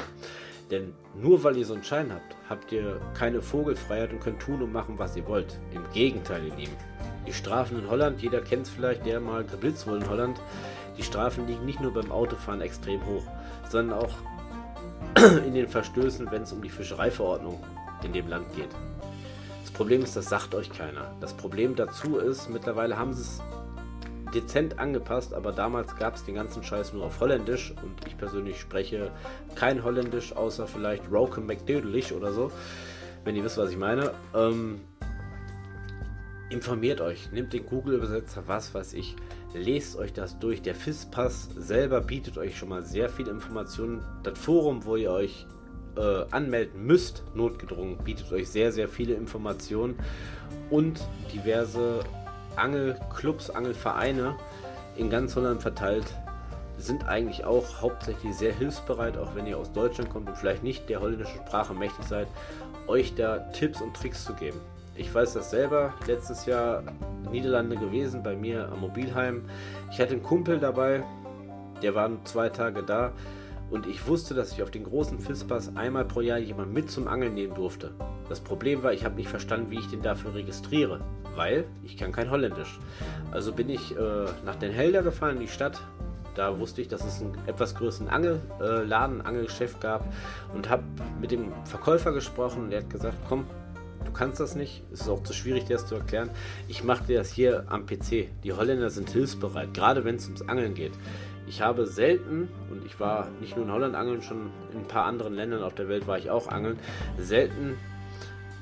Denn 0.71 0.95
nur 1.15 1.45
weil 1.45 1.57
ihr 1.57 1.67
so 1.67 1.75
einen 1.75 1.85
Schein 1.85 2.13
habt, 2.13 2.35
habt 2.49 2.73
ihr 2.73 3.01
keine 3.15 3.43
Vogelfreiheit 3.43 4.13
und 4.13 4.21
könnt 4.21 4.41
tun 4.41 4.63
und 4.63 4.73
machen, 4.73 4.99
was 4.99 5.17
ihr 5.17 5.27
wollt. 5.27 5.59
Im 5.73 5.85
Gegenteil, 5.93 6.47
ihr 6.47 6.55
Lieben. 6.55 6.77
Die 7.27 7.33
Strafen 7.33 7.79
in 7.79 7.91
Holland, 7.91 8.23
jeder 8.23 8.41
kennt 8.41 8.67
es 8.67 8.73
vielleicht, 8.73 9.05
der 9.05 9.21
mal 9.21 9.45
geblitzt 9.45 9.87
wurde 9.87 10.05
in 10.05 10.11
Holland, 10.11 10.41
die 10.97 11.03
Strafen 11.03 11.47
liegen 11.47 11.65
nicht 11.65 11.81
nur 11.81 11.93
beim 11.93 12.11
Autofahren 12.11 12.61
extrem 12.61 13.05
hoch, 13.07 13.25
sondern 13.69 13.99
auch 13.99 14.15
in 15.47 15.55
den 15.55 15.69
Verstößen, 15.69 16.31
wenn 16.31 16.43
es 16.43 16.53
um 16.53 16.63
die 16.63 16.69
Fischereiverordnung 16.69 17.63
in 18.03 18.13
dem 18.13 18.29
Land 18.29 18.53
geht. 18.55 18.71
Das 19.63 19.71
Problem 19.71 20.03
ist, 20.03 20.17
das 20.17 20.29
sagt 20.29 20.55
euch 20.55 20.71
keiner. 20.71 21.15
Das 21.21 21.35
Problem 21.35 21.77
dazu 21.77 22.19
ist, 22.19 22.51
mittlerweile 22.51 22.99
haben 22.99 23.13
sie 23.13 23.23
es 23.23 23.41
dezent 24.35 24.79
angepasst, 24.79 25.35
aber 25.35 25.53
damals 25.53 25.95
gab 25.97 26.17
es 26.17 26.25
den 26.25 26.35
ganzen 26.35 26.63
Scheiß 26.65 26.93
nur 26.93 27.05
auf 27.05 27.21
Holländisch 27.21 27.73
und 27.83 28.07
ich 28.07 28.17
persönlich 28.17 28.59
spreche 28.59 29.13
kein 29.55 29.85
Holländisch, 29.85 30.35
außer 30.35 30.67
vielleicht 30.67 31.11
Roken 31.11 31.47
McDödelich 31.47 32.13
oder 32.13 32.33
so, 32.33 32.51
wenn 33.25 33.37
ihr 33.37 33.45
wisst, 33.45 33.59
was 33.59 33.71
ich 33.71 33.77
meine. 33.77 34.13
Ähm, 34.35 34.81
informiert 36.49 37.01
euch, 37.01 37.31
nehmt 37.31 37.53
den 37.53 37.67
Google-Übersetzer, 37.67 38.45
was 38.47 38.75
weiß 38.75 38.95
ich, 38.95 39.17
lest 39.55 39.97
euch 39.97 40.13
das 40.13 40.39
durch. 40.39 40.63
Der 40.63 40.75
FIS-Pass 40.75 41.51
selber 41.57 42.01
bietet 42.01 42.39
euch 42.39 42.57
schon 42.57 42.69
mal 42.69 42.83
sehr 42.83 43.09
viele 43.09 43.31
Informationen. 43.31 44.03
Das 44.23 44.39
Forum, 44.39 44.85
wo 44.85 44.97
ihr 44.97 45.11
euch 45.11 45.47
äh, 45.97 46.25
anmelden 46.31 46.87
müsst, 46.87 47.23
notgedrungen, 47.35 47.99
bietet 47.99 48.33
euch 48.33 48.49
sehr, 48.49 48.73
sehr 48.73 48.89
viele 48.89 49.15
Informationen 49.15 49.97
und 50.71 51.01
diverse 51.33 52.01
Angelclubs, 52.57 53.51
Angelvereine 53.51 54.37
in 54.97 55.11
ganz 55.11 55.37
Holland 55.37 55.63
verteilt 55.63 56.07
sind 56.79 57.07
eigentlich 57.07 57.45
auch 57.45 57.81
hauptsächlich 57.81 58.35
sehr 58.35 58.53
hilfsbereit, 58.53 59.17
auch 59.17 59.35
wenn 59.35 59.47
ihr 59.47 59.57
aus 59.57 59.73
Deutschland 59.73 60.11
kommt 60.11 60.29
und 60.29 60.37
vielleicht 60.37 60.63
nicht 60.63 60.89
der 60.89 61.01
holländischen 61.01 61.41
Sprache 61.47 61.75
mächtig 61.75 62.05
seid, 62.07 62.27
euch 62.87 63.15
da 63.15 63.39
Tipps 63.53 63.81
und 63.81 63.95
Tricks 63.95 64.25
zu 64.25 64.35
geben. 64.35 64.61
Ich 64.95 65.15
weiß 65.15 65.35
das 65.35 65.51
selber, 65.51 65.95
letztes 66.07 66.47
Jahr 66.47 66.83
Niederlande 67.31 67.77
gewesen, 67.77 68.23
bei 68.23 68.37
mir 68.37 68.71
am 68.71 68.81
Mobilheim. 68.81 69.45
Ich 69.91 70.01
hatte 70.01 70.13
einen 70.13 70.23
Kumpel 70.23 70.59
dabei, 70.59 71.03
der 71.83 71.95
war 71.95 72.11
zwei 72.25 72.51
Tage 72.51 72.83
da 72.83 73.13
und 73.71 73.87
ich 73.87 74.07
wusste, 74.07 74.35
dass 74.35 74.53
ich 74.53 74.63
auf 74.63 74.71
den 74.71 74.85
großen 74.85 75.19
Fischpass 75.19 75.75
einmal 75.77 76.05
pro 76.05 76.21
Jahr 76.21 76.37
jemanden 76.37 76.75
mit 76.75 76.91
zum 76.91 77.09
Angeln 77.09 77.33
nehmen 77.33 77.55
durfte. 77.55 77.93
Das 78.29 78.39
Problem 78.39 78.83
war, 78.83 78.93
ich 78.93 79.05
habe 79.07 79.15
nicht 79.15 79.31
verstanden, 79.31 79.71
wie 79.71 79.79
ich 79.79 79.89
den 79.89 80.03
dafür 80.03 80.35
registriere, 80.35 81.01
weil 81.37 81.65
ich 81.83 81.97
kann 81.97 82.13
kein 82.13 82.31
Holländisch. 82.31 82.79
Also 83.31 83.51
bin 83.53 83.71
ich 83.71 83.97
äh, 83.97 84.27
nach 84.45 84.57
Den 84.57 84.73
Helder 84.73 85.03
gefahren 85.03 85.37
in 85.37 85.41
die 85.41 85.49
Stadt. 85.49 85.81
Da 86.35 86.59
wusste 86.59 86.83
ich, 86.83 86.89
dass 86.89 87.03
es 87.03 87.23
einen 87.23 87.37
etwas 87.47 87.75
größeren 87.75 88.09
Angelladen, 88.09 89.21
äh, 89.21 89.25
Angelgeschäft 89.25 89.81
gab 89.81 90.05
und 90.55 90.69
habe 90.69 90.83
mit 91.19 91.31
dem 91.31 91.53
Verkäufer 91.65 92.13
gesprochen 92.13 92.65
und 92.65 92.73
er 92.73 92.81
hat 92.83 92.91
gesagt, 92.91 93.17
komm, 93.27 93.47
du 94.05 94.13
kannst 94.13 94.41
das 94.41 94.55
nicht, 94.55 94.83
es 94.93 95.03
ist 95.03 95.09
auch 95.09 95.23
zu 95.23 95.33
schwierig, 95.33 95.65
dir 95.65 95.77
das 95.77 95.87
zu 95.87 95.95
erklären. 95.95 96.31
Ich 96.69 96.85
mache 96.85 97.05
dir 97.05 97.19
das 97.19 97.31
hier 97.31 97.65
am 97.69 97.87
PC. 97.87 98.29
Die 98.45 98.53
Holländer 98.53 98.91
sind 98.91 99.11
hilfsbereit, 99.11 99.75
gerade 99.75 100.05
wenn 100.05 100.17
es 100.17 100.27
ums 100.27 100.43
Angeln 100.43 100.75
geht. 100.75 100.93
Ich 101.47 101.61
habe 101.61 101.87
selten, 101.87 102.49
und 102.71 102.85
ich 102.87 102.99
war 103.01 103.29
nicht 103.41 103.57
nur 103.57 103.67
in 103.67 103.73
Holland 103.73 103.95
angeln, 103.95 104.23
schon 104.23 104.51
in 104.73 104.81
ein 104.81 104.89
paar 104.89 105.05
anderen 105.05 105.35
Ländern 105.35 105.63
auf 105.63 105.75
der 105.75 105.89
Welt 105.89 106.07
war 106.07 106.19
ich 106.19 106.31
auch 106.31 106.49
angeln, 106.49 106.79
selten 107.19 107.77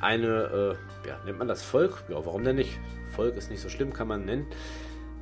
eine, 0.01 0.77
äh, 1.05 1.09
ja, 1.09 1.19
nennt 1.25 1.39
man 1.39 1.49
das 1.49 1.63
Volk? 1.63 2.05
Ja, 2.09 2.17
warum 2.25 2.43
denn 2.43 2.57
nicht? 2.57 2.79
Volk 3.15 3.37
ist 3.37 3.51
nicht 3.51 3.61
so 3.61 3.69
schlimm, 3.69 3.93
kann 3.93 4.09
man 4.09 4.25
nennen. 4.25 4.47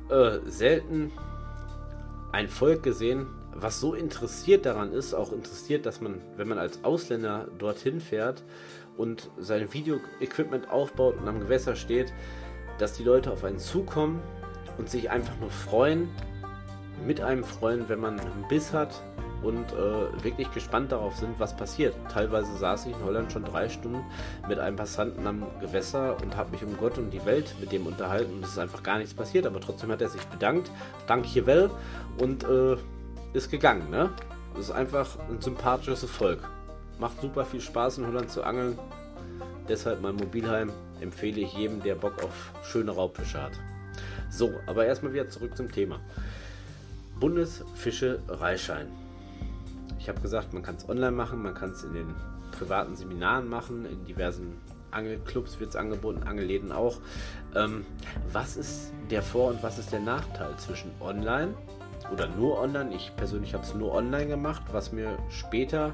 Äh, 0.09 0.39
selten 0.45 1.11
ein 2.31 2.47
Volk 2.47 2.83
gesehen, 2.83 3.27
was 3.53 3.79
so 3.79 3.93
interessiert 3.93 4.65
daran 4.65 4.93
ist, 4.93 5.13
auch 5.13 5.31
interessiert, 5.33 5.85
dass 5.85 6.01
man, 6.01 6.21
wenn 6.37 6.47
man 6.47 6.57
als 6.57 6.83
Ausländer 6.83 7.47
dorthin 7.57 7.99
fährt 7.99 8.43
und 8.99 9.31
sein 9.39 9.73
Video-Equipment 9.73 10.69
aufbaut 10.69 11.15
und 11.17 11.27
am 11.27 11.39
Gewässer 11.39 11.75
steht, 11.77 12.13
dass 12.79 12.93
die 12.93 13.03
Leute 13.03 13.31
auf 13.31 13.45
einen 13.45 13.57
zukommen 13.57 14.21
und 14.77 14.89
sich 14.89 15.09
einfach 15.09 15.37
nur 15.39 15.49
freuen, 15.49 16.09
mit 17.07 17.21
einem 17.21 17.45
freuen, 17.45 17.87
wenn 17.87 18.01
man 18.01 18.19
einen 18.19 18.45
Biss 18.49 18.73
hat 18.73 19.01
und 19.41 19.71
äh, 19.71 20.23
wirklich 20.23 20.51
gespannt 20.51 20.91
darauf 20.91 21.15
sind, 21.15 21.39
was 21.39 21.55
passiert. 21.55 21.95
Teilweise 22.11 22.57
saß 22.57 22.87
ich 22.87 22.93
in 22.93 23.03
Holland 23.05 23.31
schon 23.31 23.45
drei 23.45 23.69
Stunden 23.69 24.03
mit 24.49 24.59
einem 24.59 24.75
Passanten 24.75 25.25
am 25.25 25.45
Gewässer 25.61 26.17
und 26.21 26.35
habe 26.35 26.51
mich 26.51 26.63
um 26.63 26.75
Gott 26.77 26.97
und 26.97 27.11
die 27.11 27.25
Welt 27.25 27.55
mit 27.61 27.71
dem 27.71 27.87
unterhalten 27.87 28.33
und 28.33 28.43
es 28.43 28.51
ist 28.51 28.59
einfach 28.59 28.83
gar 28.83 28.97
nichts 28.97 29.13
passiert. 29.13 29.45
Aber 29.45 29.61
trotzdem 29.61 29.91
hat 29.91 30.01
er 30.01 30.09
sich 30.09 30.25
bedankt, 30.25 30.69
danke 31.07 31.45
well 31.45 31.69
und 32.17 32.43
äh, 32.43 32.75
ist 33.31 33.49
gegangen. 33.49 33.89
Ne? 33.89 34.09
Das 34.55 34.65
ist 34.65 34.71
einfach 34.71 35.17
ein 35.29 35.39
sympathisches 35.39 36.03
Volk. 36.03 36.41
Macht 36.99 37.21
super 37.21 37.45
viel 37.45 37.61
Spaß 37.61 37.97
in 37.99 38.07
Holland 38.07 38.29
zu 38.29 38.43
angeln. 38.43 38.77
Deshalb 39.67 40.01
mein 40.01 40.15
Mobilheim 40.15 40.71
empfehle 40.99 41.41
ich 41.41 41.53
jedem, 41.53 41.81
der 41.81 41.95
Bock 41.95 42.23
auf 42.23 42.51
schöne 42.63 42.91
Raubfische 42.91 43.41
hat. 43.41 43.53
So, 44.29 44.51
aber 44.67 44.85
erstmal 44.85 45.13
wieder 45.13 45.29
zurück 45.29 45.55
zum 45.55 45.71
Thema. 45.71 45.99
Bundesfischereischein. 47.19 48.87
Ich 49.97 50.07
habe 50.07 50.21
gesagt, 50.21 50.53
man 50.53 50.63
kann 50.63 50.75
es 50.75 50.87
online 50.87 51.11
machen, 51.11 51.41
man 51.41 51.53
kann 51.53 51.71
es 51.71 51.83
in 51.83 51.93
den 51.93 52.13
privaten 52.51 52.95
Seminaren 52.95 53.47
machen, 53.47 53.85
in 53.85 54.05
diversen 54.05 54.53
Angelclubs 54.91 55.59
wird 55.59 55.71
es 55.71 55.75
angeboten, 55.75 56.23
Angelläden 56.23 56.71
auch. 56.71 56.97
Ähm, 57.55 57.85
was 58.31 58.57
ist 58.57 58.91
der 59.11 59.21
Vor- 59.21 59.49
und 59.49 59.61
was 59.61 59.77
ist 59.77 59.91
der 59.91 59.99
Nachteil 59.99 60.55
zwischen 60.57 60.91
online 60.99 61.53
oder 62.11 62.27
nur 62.27 62.59
online? 62.59 62.95
Ich 62.95 63.15
persönlich 63.15 63.53
habe 63.53 63.63
es 63.63 63.73
nur 63.73 63.93
online 63.93 64.27
gemacht, 64.27 64.63
was 64.71 64.91
mir 64.91 65.17
später 65.29 65.93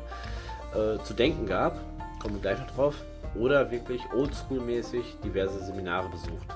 äh, 0.75 1.03
zu 1.03 1.13
denken 1.13 1.45
gab. 1.45 1.79
Kommen 2.19 2.35
wir 2.35 2.41
gleich 2.41 2.59
noch 2.59 2.71
drauf. 2.71 2.95
Oder 3.35 3.71
wirklich 3.71 4.01
oldschool-mäßig 4.13 5.19
diverse 5.23 5.63
Seminare 5.63 6.09
besucht. 6.09 6.47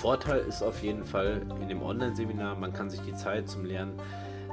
Vorteil 0.00 0.40
ist 0.40 0.62
auf 0.62 0.82
jeden 0.82 1.04
Fall 1.04 1.42
in 1.60 1.68
dem 1.68 1.82
Online-Seminar, 1.82 2.54
man 2.56 2.72
kann 2.72 2.90
sich 2.90 3.00
die 3.00 3.14
Zeit 3.14 3.48
zum 3.48 3.64
Lernen 3.64 3.98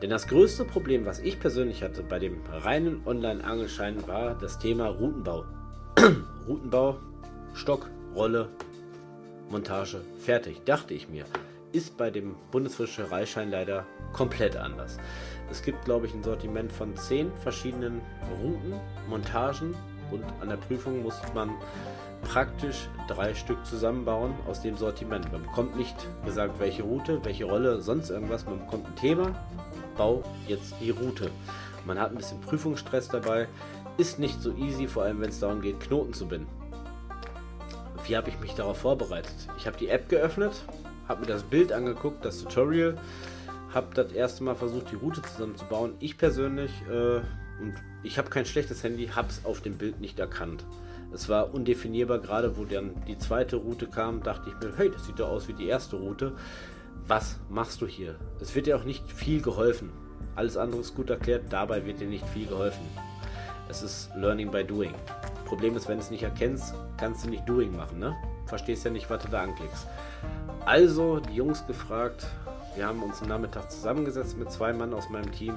Denn 0.00 0.08
das 0.08 0.28
größte 0.28 0.64
Problem, 0.64 1.04
was 1.04 1.20
ich 1.20 1.38
persönlich 1.38 1.82
hatte 1.82 2.02
bei 2.02 2.18
dem 2.18 2.40
reinen 2.50 3.02
Online-Angelschein, 3.04 4.08
war 4.08 4.34
das 4.34 4.58
Thema 4.58 4.86
Routenbau. 4.86 5.44
Routenbau, 6.48 6.96
Stock, 7.54 7.88
Rolle, 8.14 8.48
Montage, 9.48 10.00
fertig, 10.18 10.64
dachte 10.64 10.92
ich 10.92 11.08
mir. 11.08 11.24
ist 11.74 11.96
bei 11.96 12.10
dem 12.10 12.36
Bundesfischereischein 12.52 13.50
leider 13.50 13.84
komplett 14.12 14.56
anders. 14.56 14.96
Es 15.50 15.62
gibt, 15.62 15.84
glaube 15.84 16.06
ich, 16.06 16.14
ein 16.14 16.22
Sortiment 16.22 16.70
von 16.70 16.96
zehn 16.96 17.32
verschiedenen 17.42 18.00
Routen, 18.40 18.80
Montagen 19.08 19.74
und 20.12 20.24
an 20.40 20.50
der 20.50 20.56
Prüfung 20.56 21.02
muss 21.02 21.20
man 21.34 21.50
praktisch 22.22 22.88
drei 23.08 23.34
Stück 23.34 23.64
zusammenbauen 23.66 24.34
aus 24.46 24.62
dem 24.62 24.76
Sortiment. 24.76 25.32
Man 25.32 25.42
bekommt 25.42 25.76
nicht 25.76 25.96
gesagt, 26.24 26.60
welche 26.60 26.84
Route, 26.84 27.24
welche 27.24 27.44
Rolle, 27.44 27.82
sonst 27.82 28.10
irgendwas. 28.10 28.46
Man 28.46 28.60
bekommt 28.60 28.86
ein 28.86 28.96
Thema, 28.96 29.34
bau 29.96 30.22
jetzt 30.46 30.74
die 30.80 30.90
Route. 30.90 31.30
Man 31.84 31.98
hat 31.98 32.12
ein 32.12 32.16
bisschen 32.16 32.40
Prüfungsstress 32.40 33.08
dabei, 33.08 33.48
ist 33.96 34.20
nicht 34.20 34.40
so 34.40 34.52
easy, 34.54 34.86
vor 34.86 35.02
allem 35.02 35.20
wenn 35.20 35.30
es 35.30 35.40
darum 35.40 35.60
geht, 35.60 35.80
Knoten 35.80 36.12
zu 36.14 36.26
binden. 36.26 36.63
Wie 38.06 38.16
habe 38.16 38.28
ich 38.28 38.38
mich 38.38 38.54
darauf 38.54 38.78
vorbereitet? 38.78 39.34
Ich 39.56 39.66
habe 39.66 39.78
die 39.78 39.88
App 39.88 40.08
geöffnet, 40.10 40.52
habe 41.08 41.22
mir 41.22 41.26
das 41.26 41.42
Bild 41.42 41.72
angeguckt, 41.72 42.24
das 42.24 42.42
Tutorial, 42.42 42.96
habe 43.72 43.94
das 43.94 44.12
erste 44.12 44.44
Mal 44.44 44.54
versucht, 44.54 44.90
die 44.90 44.96
Route 44.96 45.22
zusammenzubauen. 45.22 45.94
Ich 46.00 46.18
persönlich, 46.18 46.70
äh, 46.90 47.20
und 47.62 47.74
ich 48.02 48.18
habe 48.18 48.28
kein 48.28 48.44
schlechtes 48.44 48.82
Handy, 48.84 49.06
habe 49.06 49.28
es 49.28 49.44
auf 49.46 49.62
dem 49.62 49.78
Bild 49.78 50.00
nicht 50.00 50.18
erkannt. 50.18 50.66
Es 51.14 51.28
war 51.30 51.54
undefinierbar, 51.54 52.18
gerade 52.18 52.58
wo 52.58 52.64
dann 52.64 53.02
die 53.06 53.16
zweite 53.16 53.56
Route 53.56 53.86
kam, 53.86 54.22
dachte 54.22 54.50
ich 54.50 54.66
mir, 54.66 54.76
hey, 54.76 54.90
das 54.90 55.06
sieht 55.06 55.18
doch 55.18 55.28
aus 55.28 55.48
wie 55.48 55.54
die 55.54 55.68
erste 55.68 55.96
Route. 55.96 56.32
Was 57.06 57.38
machst 57.48 57.80
du 57.80 57.86
hier? 57.86 58.16
Es 58.40 58.54
wird 58.54 58.66
dir 58.66 58.76
auch 58.76 58.84
nicht 58.84 59.10
viel 59.10 59.40
geholfen. 59.40 59.90
Alles 60.36 60.56
andere 60.56 60.80
ist 60.80 60.94
gut 60.94 61.10
erklärt, 61.10 61.44
dabei 61.50 61.86
wird 61.86 62.00
dir 62.00 62.08
nicht 62.08 62.26
viel 62.28 62.46
geholfen. 62.46 62.84
Es 63.68 63.82
ist 63.82 64.10
Learning 64.16 64.50
by 64.50 64.64
Doing. 64.64 64.94
Problem 65.44 65.76
ist, 65.76 65.88
wenn 65.88 65.98
du 65.98 66.02
es 66.02 66.10
nicht 66.10 66.22
erkennst, 66.22 66.74
kannst 66.96 67.24
du 67.24 67.30
nicht 67.30 67.48
Doing 67.48 67.76
machen, 67.76 67.98
ne? 67.98 68.14
Verstehst 68.46 68.84
ja 68.84 68.90
nicht, 68.90 69.08
was 69.08 69.22
du 69.22 69.28
da 69.28 69.42
anklickst. 69.42 69.86
Also 70.64 71.20
die 71.20 71.34
Jungs 71.34 71.66
gefragt, 71.66 72.26
wir 72.76 72.86
haben 72.86 73.02
uns 73.02 73.22
am 73.22 73.28
Nachmittag 73.28 73.70
zusammengesetzt 73.70 74.36
mit 74.36 74.50
zwei 74.50 74.72
Mann 74.72 74.92
aus 74.94 75.08
meinem 75.08 75.30
Team. 75.30 75.54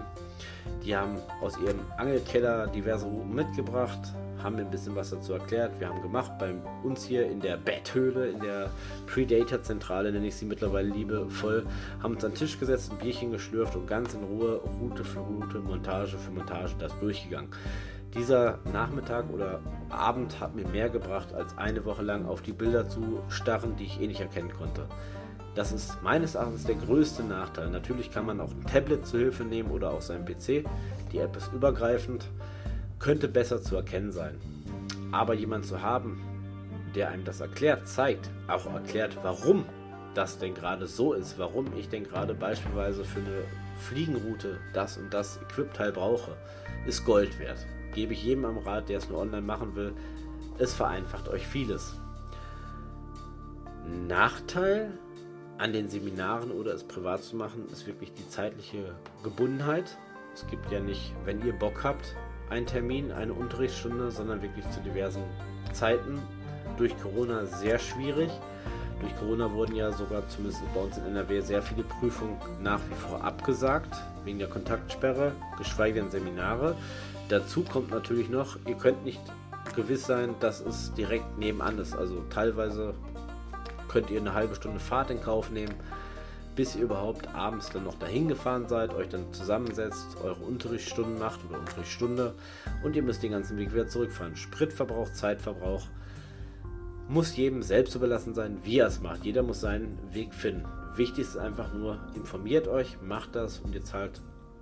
Die 0.83 0.95
haben 0.95 1.17
aus 1.41 1.57
ihrem 1.57 1.79
Angelkeller 1.97 2.67
diverse 2.67 3.05
Routen 3.05 3.33
mitgebracht, 3.33 3.99
haben 4.43 4.57
mir 4.57 4.61
ein 4.61 4.69
bisschen 4.69 4.95
was 4.95 5.09
dazu 5.09 5.33
erklärt. 5.33 5.79
Wir 5.79 5.89
haben 5.89 6.01
gemacht 6.01 6.33
bei 6.37 6.53
uns 6.83 7.03
hier 7.03 7.29
in 7.29 7.39
der 7.39 7.57
Betthöhle, 7.57 8.27
in 8.29 8.39
der 8.39 8.69
Predator-Zentrale, 9.07 10.11
nenne 10.11 10.27
ich 10.27 10.35
sie 10.35 10.45
mittlerweile 10.45 10.89
liebevoll, 10.89 11.65
haben 12.03 12.15
uns 12.15 12.23
an 12.23 12.31
den 12.31 12.37
Tisch 12.37 12.59
gesetzt, 12.59 12.91
ein 12.91 12.97
Bierchen 12.99 13.31
geschlürft 13.31 13.75
und 13.75 13.87
ganz 13.87 14.13
in 14.13 14.23
Ruhe 14.23 14.61
Route 14.79 15.03
für 15.03 15.19
Route, 15.19 15.59
Montage 15.59 16.17
für 16.17 16.31
Montage 16.31 16.75
das 16.77 16.97
durchgegangen. 16.99 17.49
Dieser 18.17 18.57
Nachmittag 18.73 19.29
oder 19.31 19.59
Abend 19.89 20.39
hat 20.39 20.55
mir 20.55 20.67
mehr 20.67 20.89
gebracht, 20.89 21.35
als 21.35 21.55
eine 21.55 21.85
Woche 21.85 22.01
lang 22.01 22.25
auf 22.25 22.41
die 22.41 22.51
Bilder 22.51 22.89
zu 22.89 23.21
starren, 23.29 23.75
die 23.75 23.85
ich 23.85 24.01
eh 24.01 24.07
nicht 24.07 24.19
erkennen 24.21 24.51
konnte. 24.51 24.87
Das 25.53 25.71
ist 25.71 26.01
meines 26.01 26.33
Erachtens 26.33 26.63
der 26.63 26.75
größte 26.75 27.23
Nachteil. 27.23 27.69
Natürlich 27.69 28.11
kann 28.11 28.25
man 28.25 28.41
auch 28.41 28.49
ein 28.49 28.65
Tablet 28.65 29.05
zu 29.05 29.19
Hilfe 29.19 29.43
nehmen 29.43 29.69
oder 29.69 29.91
auch 29.91 30.01
seinen 30.01 30.25
PC. 30.25 30.65
Die 31.11 31.19
App 31.19 31.37
ist 31.37 31.53
übergreifend, 31.53 32.27
könnte 32.97 33.27
besser 33.27 33.61
zu 33.61 33.75
erkennen 33.75 34.11
sein. 34.11 34.41
Aber 35.11 35.35
jemand 35.35 35.67
zu 35.67 35.83
haben, 35.83 36.19
der 36.95 37.09
einem 37.09 37.23
das 37.23 37.39
erklärt, 37.39 37.87
zeigt, 37.87 38.31
auch 38.47 38.65
erklärt, 38.73 39.15
warum 39.21 39.63
das 40.15 40.39
denn 40.39 40.55
gerade 40.55 40.87
so 40.87 41.13
ist, 41.13 41.37
warum 41.37 41.67
ich 41.77 41.87
denn 41.89 42.03
gerade 42.03 42.33
beispielsweise 42.33 43.05
für 43.05 43.19
eine 43.19 43.43
Fliegenroute 43.79 44.57
das 44.73 44.97
und 44.97 45.13
das 45.13 45.39
Equipteil 45.43 45.91
brauche, 45.91 46.31
ist 46.87 47.05
Gold 47.05 47.37
wert. 47.37 47.67
Gebe 47.93 48.13
ich 48.13 48.23
jedem 48.23 48.45
am 48.45 48.57
Rat, 48.57 48.89
der 48.89 48.97
es 48.97 49.09
nur 49.09 49.19
online 49.19 49.41
machen 49.41 49.75
will. 49.75 49.93
Es 50.59 50.73
vereinfacht 50.73 51.29
euch 51.29 51.47
vieles. 51.47 51.99
Nachteil 54.07 54.91
an 55.57 55.73
den 55.73 55.89
Seminaren 55.89 56.51
oder 56.51 56.73
es 56.73 56.83
privat 56.83 57.23
zu 57.23 57.35
machen, 57.35 57.67
ist 57.71 57.87
wirklich 57.87 58.13
die 58.13 58.27
zeitliche 58.29 58.95
Gebundenheit. 59.23 59.97
Es 60.33 60.45
gibt 60.47 60.71
ja 60.71 60.79
nicht, 60.79 61.13
wenn 61.25 61.43
ihr 61.45 61.53
Bock 61.53 61.83
habt, 61.83 62.15
einen 62.49 62.65
Termin, 62.65 63.11
eine 63.11 63.33
Unterrichtsstunde, 63.33 64.11
sondern 64.11 64.41
wirklich 64.41 64.69
zu 64.69 64.79
diversen 64.81 65.23
Zeiten. 65.73 66.21
Durch 66.77 66.95
Corona 67.01 67.45
sehr 67.45 67.79
schwierig. 67.79 68.29
Durch 68.99 69.15
Corona 69.17 69.51
wurden 69.51 69.75
ja 69.75 69.91
sogar, 69.91 70.27
zumindest 70.27 70.61
bei 70.73 70.81
uns 70.81 70.97
in 70.97 71.05
NRW, 71.05 71.41
sehr 71.41 71.61
viele 71.61 71.83
Prüfungen 71.83 72.37
nach 72.61 72.79
wie 72.89 72.95
vor 72.95 73.23
abgesagt, 73.23 73.95
wegen 74.23 74.39
der 74.39 74.47
Kontaktsperre, 74.47 75.33
geschweige 75.57 76.01
denn 76.01 76.09
Seminare. 76.09 76.75
Dazu 77.29 77.63
kommt 77.63 77.91
natürlich 77.91 78.29
noch, 78.29 78.57
ihr 78.65 78.75
könnt 78.75 79.05
nicht 79.05 79.21
gewiss 79.75 80.05
sein, 80.07 80.35
dass 80.39 80.61
es 80.61 80.93
direkt 80.95 81.37
nebenan 81.37 81.77
ist. 81.77 81.95
Also 81.95 82.23
teilweise 82.29 82.95
könnt 83.87 84.09
ihr 84.09 84.19
eine 84.19 84.33
halbe 84.33 84.55
Stunde 84.55 84.79
Fahrt 84.79 85.11
in 85.11 85.21
Kauf 85.21 85.51
nehmen, 85.51 85.75
bis 86.55 86.75
ihr 86.75 86.83
überhaupt 86.83 87.33
abends 87.35 87.69
dann 87.69 87.83
noch 87.83 87.99
dahin 87.99 88.27
gefahren 88.27 88.67
seid, 88.67 88.93
euch 88.95 89.09
dann 89.09 89.31
zusammensetzt, 89.31 90.17
eure 90.23 90.43
Unterrichtsstunden 90.43 91.19
macht 91.19 91.39
oder 91.47 91.59
Unterrichtsstunde 91.59 92.33
und 92.83 92.95
ihr 92.95 93.03
müsst 93.03 93.21
den 93.21 93.31
ganzen 93.31 93.57
Weg 93.57 93.73
wieder 93.73 93.87
zurückfahren. 93.87 94.35
Spritverbrauch, 94.35 95.11
Zeitverbrauch 95.11 95.83
muss 97.07 97.35
jedem 97.35 97.63
selbst 97.63 97.95
überlassen 97.95 98.33
sein, 98.33 98.57
wie 98.63 98.79
er 98.79 98.87
es 98.87 99.01
macht. 99.01 99.23
Jeder 99.23 99.43
muss 99.43 99.61
seinen 99.61 99.97
Weg 100.13 100.33
finden. 100.33 100.65
Wichtig 100.95 101.19
ist 101.19 101.37
einfach 101.37 101.73
nur, 101.73 101.99
informiert 102.15 102.67
euch, 102.67 102.97
macht 103.01 103.35
das 103.35 103.59
und 103.59 103.73
ihr 103.75 103.83
zahlt 103.83 104.21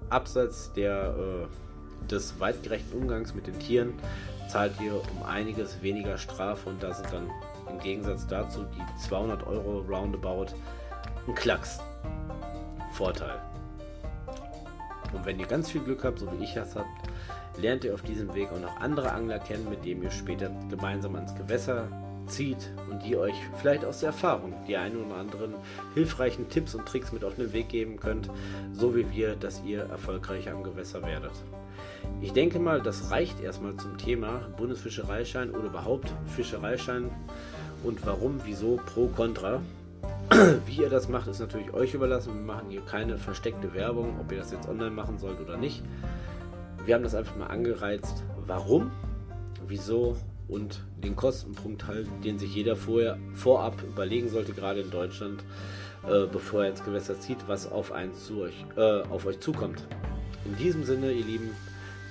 abseits 0.10 0.74
der, 0.74 1.16
äh, 1.18 2.08
des 2.08 2.40
weitgerechten 2.40 3.02
Umgangs 3.02 3.34
mit 3.34 3.48
den 3.48 3.58
Tieren, 3.58 3.94
zahlt 4.50 4.74
ihr 4.82 4.94
um 4.96 5.24
einiges 5.24 5.82
weniger 5.82 6.18
Strafe 6.18 6.70
und 6.70 6.84
da 6.84 6.94
sind 6.94 7.12
dann 7.12 7.30
im 7.70 7.80
Gegensatz 7.80 8.28
dazu 8.28 8.66
die 8.76 9.02
200 9.08 9.48
Euro 9.48 9.80
roundabout 9.80 10.48
ein 11.28 11.36
Klacks. 11.36 11.80
Vorteil. 12.94 13.42
Und 15.14 15.26
wenn 15.26 15.40
ihr 15.40 15.48
ganz 15.48 15.72
viel 15.72 15.82
Glück 15.82 16.04
habt, 16.04 16.20
so 16.20 16.32
wie 16.32 16.44
ich 16.44 16.56
es 16.56 16.76
habt, 16.76 16.88
lernt 17.58 17.84
ihr 17.84 17.94
auf 17.94 18.02
diesem 18.02 18.34
Weg 18.34 18.52
auch 18.52 18.60
noch 18.60 18.80
andere 18.80 19.12
Angler 19.12 19.40
kennen, 19.40 19.70
mit 19.70 19.86
denen 19.86 20.04
ihr 20.04 20.12
später 20.12 20.52
gemeinsam 20.70 21.16
ans 21.16 21.34
Gewässer 21.36 21.88
zieht 22.28 22.72
und 22.90 23.04
die 23.04 23.18
euch 23.18 23.36
vielleicht 23.60 23.86
aus 23.86 24.00
der 24.00 24.08
Erfahrung 24.08 24.54
die 24.68 24.78
einen 24.78 25.06
oder 25.06 25.16
anderen 25.16 25.56
hilfreichen 25.94 26.50
Tipps 26.50 26.76
und 26.76 26.86
Tricks 26.86 27.12
mit 27.12 27.24
auf 27.24 27.36
den 27.36 27.54
Weg 27.54 27.70
geben 27.70 27.98
könnt, 27.98 28.30
so 28.74 28.96
wie 28.96 29.10
wir, 29.12 29.36
dass 29.36 29.64
ihr 29.66 29.82
erfolgreich 29.82 30.50
am 30.50 30.64
Gewässer 30.64 31.02
werdet. 31.04 31.34
Ich 32.22 32.34
denke 32.34 32.60
mal, 32.60 32.82
das 32.82 33.12
reicht 33.12 33.42
erstmal 33.42 33.76
zum 33.78 33.98
Thema 33.98 34.42
Bundesfischereischein 34.58 35.52
oder 35.52 35.66
überhaupt 35.66 36.12
Fischereischein 36.36 37.10
und 37.84 38.06
warum, 38.06 38.42
wieso, 38.46 38.80
pro, 38.86 39.08
contra. 39.08 39.62
Wie 40.66 40.82
ihr 40.82 40.90
das 40.90 41.08
macht, 41.08 41.28
ist 41.28 41.40
natürlich 41.40 41.74
euch 41.74 41.94
überlassen. 41.94 42.34
Wir 42.34 42.42
machen 42.42 42.70
hier 42.70 42.82
keine 42.82 43.18
versteckte 43.18 43.74
Werbung, 43.74 44.20
ob 44.20 44.32
ihr 44.32 44.40
das 44.40 44.52
jetzt 44.52 44.68
online 44.68 44.92
machen 44.92 45.20
sollt 45.20 45.40
oder 45.40 45.58
nicht. 45.58 45.84
Wir 46.86 46.96
haben 46.96 47.04
das 47.04 47.16
einfach 47.16 47.36
mal 47.36 47.48
angereizt, 47.48 48.24
warum, 48.46 48.92
wieso 49.68 50.16
und 50.48 50.84
den 51.04 51.16
Kostenpunkt 51.16 51.88
halt, 51.88 52.08
den 52.24 52.38
sich 52.40 52.54
jeder 52.54 52.76
vorher 52.76 53.18
vorab 53.34 53.82
überlegen 53.84 54.30
sollte, 54.30 54.54
gerade 54.54 54.82
in 54.82 54.92
Deutschland, 54.92 55.44
äh, 56.08 56.26
bevor 56.32 56.64
er 56.64 56.70
ins 56.70 56.84
Gewässer 56.84 57.20
zieht, 57.20 57.48
was 57.48 57.72
auf, 57.72 57.92
zu 58.14 58.42
euch, 58.42 58.66
äh, 58.78 59.02
auf 59.10 59.26
euch 59.26 59.40
zukommt. 59.40 59.88
In 60.46 60.56
diesem 60.58 60.84
Sinne, 60.84 61.12
ihr 61.12 61.26
Lieben, 61.26 61.50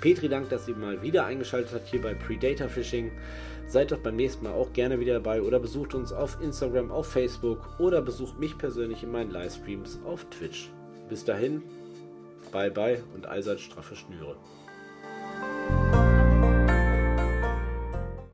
Petri 0.01 0.29
Dank, 0.29 0.51
dass 0.51 0.69
ihr 0.69 0.77
mal 0.77 1.01
wieder 1.03 1.25
eingeschaltet 1.25 1.73
habt 1.73 1.89
hier 1.89 2.03
bei 2.03 2.15
Predator 2.15 2.69
Fishing. 2.69 3.11
Seid 3.67 3.91
doch 3.91 3.99
beim 3.99 4.17
nächsten 4.17 4.45
Mal 4.45 4.53
auch 4.53 4.73
gerne 4.75 5.01
wieder 5.01 5.15
dabei 5.15 5.41
oder 5.41 5.59
besucht 5.59 5.95
uns 5.95 6.13
auf 6.13 6.37
Instagram, 6.43 6.91
auf 6.91 7.07
Facebook 7.07 7.81
oder 7.81 8.03
besucht 8.03 8.39
mich 8.39 8.59
persönlich 8.59 9.03
in 9.03 9.11
meinen 9.11 9.31
Livestreams 9.31 10.01
auf 10.05 10.27
Twitch. 10.29 10.71
Bis 11.09 11.25
dahin, 11.25 11.63
bye 12.53 12.71
bye 12.71 13.03
und 13.15 13.27
allseits 13.27 13.63
straffe 13.63 13.97
Schnüre. 13.97 14.37